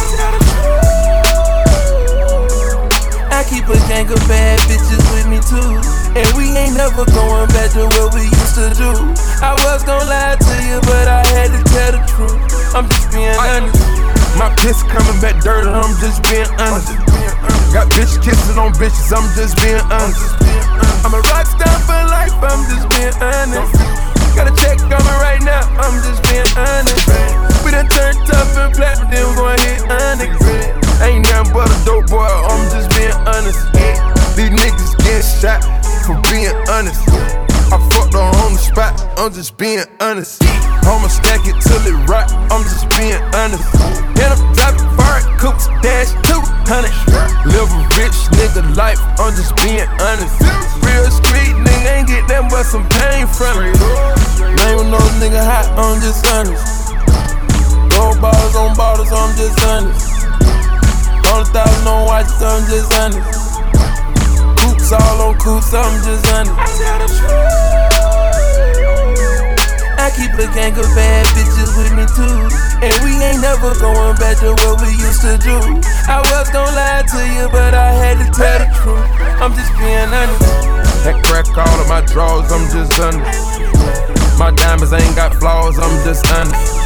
I 3.35 3.43
keep 3.51 3.67
a 3.67 3.75
gang 3.91 4.07
of 4.07 4.23
bad 4.31 4.63
bitches 4.71 5.03
with 5.11 5.27
me 5.27 5.43
too. 5.51 5.83
And 6.15 6.31
we 6.39 6.47
ain't 6.55 6.79
never 6.79 7.03
going 7.11 7.51
back 7.51 7.75
to 7.75 7.91
what 7.91 8.15
we 8.15 8.23
used 8.23 8.55
to 8.55 8.71
do. 8.79 8.95
I 9.43 9.59
was 9.67 9.83
gonna 9.83 10.07
lie 10.07 10.39
to 10.39 10.55
you, 10.63 10.79
but 10.87 11.11
I 11.11 11.27
had 11.35 11.51
to 11.59 11.61
tell 11.75 11.91
the 11.91 12.03
truth. 12.07 12.39
I'm 12.71 12.87
just 12.87 13.11
being 13.11 13.35
honest. 13.35 13.83
My 14.39 14.55
piss 14.63 14.87
coming 14.87 15.19
back 15.19 15.43
dirty, 15.43 15.67
I'm 15.67 15.91
just 15.99 16.23
being 16.23 16.47
honest. 16.63 16.95
Got 17.75 17.91
bitch 17.99 18.15
kisses 18.23 18.55
on 18.55 18.71
bitches, 18.79 19.11
I'm 19.11 19.27
just 19.35 19.59
being 19.59 19.83
honest. 19.91 20.39
Uh, 20.79 21.05
I'm 21.05 21.15
a 21.15 21.21
rock 21.31 21.47
star 21.47 21.77
for 21.85 22.01
life, 22.09 22.35
I'm 22.41 22.63
just 22.71 22.87
being 22.95 23.15
honest. 23.21 23.75
Got 24.35 24.49
a 24.49 24.55
check 24.63 24.79
coming 24.79 25.19
right 25.21 25.43
now, 25.43 25.67
I'm 25.77 25.99
just 26.03 26.23
being 26.31 26.47
honest. 26.57 27.05
We 27.65 27.71
done 27.71 27.89
turned 27.89 28.19
tough 28.27 28.57
and 28.57 28.73
platinum, 28.75 29.11
then 29.11 29.27
we 29.29 29.35
gon' 29.37 29.59
hit 29.59 29.83
honest. 29.91 30.39
Ain't 31.03 31.27
nothing 31.27 31.53
but 31.53 31.71
a 31.71 31.79
dope 31.85 32.07
boy, 32.09 32.23
I'm 32.23 32.65
just 32.71 32.91
being 32.97 33.13
honest. 33.27 33.61
These 34.37 34.51
niggas 34.55 34.97
get 35.03 35.23
shot 35.23 35.61
for 36.07 36.17
being 36.31 36.55
honest. 36.71 37.28
I'm 39.19 39.35
just 39.35 39.59
being 39.59 39.83
honest. 39.99 40.39
I'ma 40.87 41.11
stack 41.11 41.43
it 41.43 41.59
till 41.59 41.83
it 41.91 41.99
rock, 42.07 42.31
I'm 42.55 42.63
just 42.63 42.87
being 42.95 43.19
honest. 43.35 43.67
And 44.15 44.31
I'm 44.31 44.39
driving 44.55 44.87
fire 44.95 45.27
coupes, 45.43 45.67
dash 45.83 46.15
200. 46.23 46.87
Live 47.51 47.67
a 47.67 47.83
rich 47.99 48.15
nigga 48.39 48.63
life, 48.79 49.03
I'm 49.19 49.35
just 49.35 49.59
being 49.59 49.91
honest. 50.07 50.39
Real 50.87 51.11
street 51.11 51.51
nigga 51.59 51.99
ain't 51.99 52.07
get 52.07 52.31
that 52.31 52.47
but 52.47 52.63
some 52.63 52.87
pain 52.95 53.27
from 53.27 53.59
it. 53.59 53.75
Name 54.55 54.87
another 54.87 55.15
nigga 55.19 55.43
hot, 55.43 55.67
I'm 55.75 55.99
just 55.99 56.23
honest. 56.31 56.95
Gold 57.91 58.23
bottles 58.23 58.55
on 58.55 58.77
bottles, 58.79 59.11
I'm 59.11 59.35
just 59.35 59.59
honest. 59.67 60.15
Hundred 61.27 61.51
thousand 61.51 61.91
on 61.91 62.07
watches, 62.07 62.39
I'm 62.39 62.63
just 62.71 62.87
honest. 63.03 63.35
Coupes 64.63 64.93
all 64.95 65.27
on 65.27 65.35
coupes, 65.43 65.75
I'm 65.75 66.07
just 66.07 66.23
honest. 66.31 66.55
I 66.55 66.67
tell 66.79 66.99
the 67.03 67.09
truth. 67.11 68.48
I 69.99 70.15
keep 70.15 70.31
a 70.39 70.47
gang 70.55 70.79
of 70.79 70.87
bad 70.95 71.27
bitches 71.35 71.75
with 71.75 71.91
me 71.99 72.07
too. 72.15 72.39
And 72.79 72.95
we 73.03 73.19
ain't 73.19 73.43
never 73.43 73.75
going 73.83 74.15
back 74.23 74.39
to 74.47 74.55
what 74.55 74.79
we 74.79 74.95
used 74.95 75.27
to 75.27 75.35
do. 75.43 75.59
I 76.07 76.23
was 76.23 76.47
gonna 76.55 76.71
lie 76.71 77.03
to 77.03 77.21
you, 77.35 77.51
but 77.51 77.75
I 77.75 77.91
had 77.91 78.17
to 78.23 78.27
tell 78.31 78.59
the 78.63 78.71
truth. 78.79 79.05
I'm 79.43 79.51
just 79.59 79.75
being 79.75 80.07
honest. 80.15 80.39
That 81.03 81.19
crack 81.27 81.51
all 81.51 81.79
of 81.83 81.89
my 81.91 82.01
drawers, 82.07 82.47
I'm 82.55 82.71
just 82.71 82.95
honest. 83.03 84.39
My 84.39 84.55
diamonds 84.55 84.95
ain't 84.95 85.17
got 85.19 85.35
flaws, 85.35 85.79
I'm 85.83 85.99
just 86.07 86.23
honest. 86.31 86.79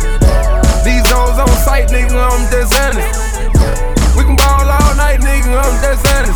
These 0.81 1.05
hoes 1.13 1.37
on 1.37 1.53
sight, 1.69 1.93
nigga, 1.93 2.17
I'm 2.17 2.49
just 2.49 2.73
honest. 2.81 3.13
We 4.17 4.25
can 4.25 4.41
ball 4.41 4.65
all 4.65 4.95
night, 4.97 5.21
nigga, 5.21 5.53
I'm 5.53 5.77
just 5.85 6.01
honest. 6.17 6.32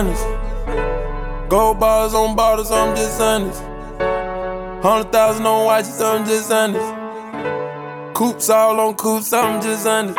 Honest. 0.00 0.24
Gold 1.50 1.78
bars 1.78 2.14
on 2.14 2.34
bottles, 2.34 2.70
I'm 2.70 2.96
just 2.96 3.20
honest. 3.20 3.60
Hundred 4.82 5.12
thousand 5.12 5.44
on 5.44 5.66
watches, 5.66 6.00
I'm 6.00 6.24
just 6.24 6.50
honest. 6.50 8.14
Coupes 8.14 8.48
all 8.48 8.80
on 8.80 8.94
coupes, 8.94 9.30
I'm 9.34 9.60
just 9.60 9.86
honest. 9.86 10.16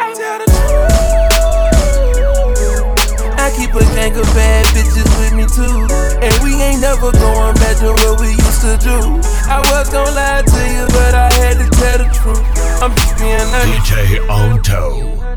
I 3.39 3.49
keep 3.57 3.73
a 3.73 3.81
gang 3.95 4.15
of 4.17 4.25
bad 4.37 4.67
bitches 4.67 5.09
with 5.17 5.33
me 5.33 5.47
too. 5.49 5.87
And 6.21 6.43
we 6.43 6.61
ain't 6.61 6.81
never 6.81 7.11
going 7.13 7.55
back 7.55 7.77
to 7.79 7.91
what 7.91 8.21
we 8.21 8.29
used 8.29 8.61
to 8.61 8.77
do. 8.77 8.99
I 9.49 9.65
was 9.65 9.89
gonna 9.89 10.11
lie 10.11 10.43
to 10.45 10.61
you, 10.75 10.85
but 10.93 11.15
I 11.15 11.33
had 11.41 11.57
to 11.57 11.67
tell 11.81 11.97
the 11.97 12.05
truth. 12.13 12.45
I'm 12.83 12.93
just 12.97 13.17
being 13.17 13.33
honest. 13.33 13.89
DJ 13.89 14.29
Onto. 14.29 15.30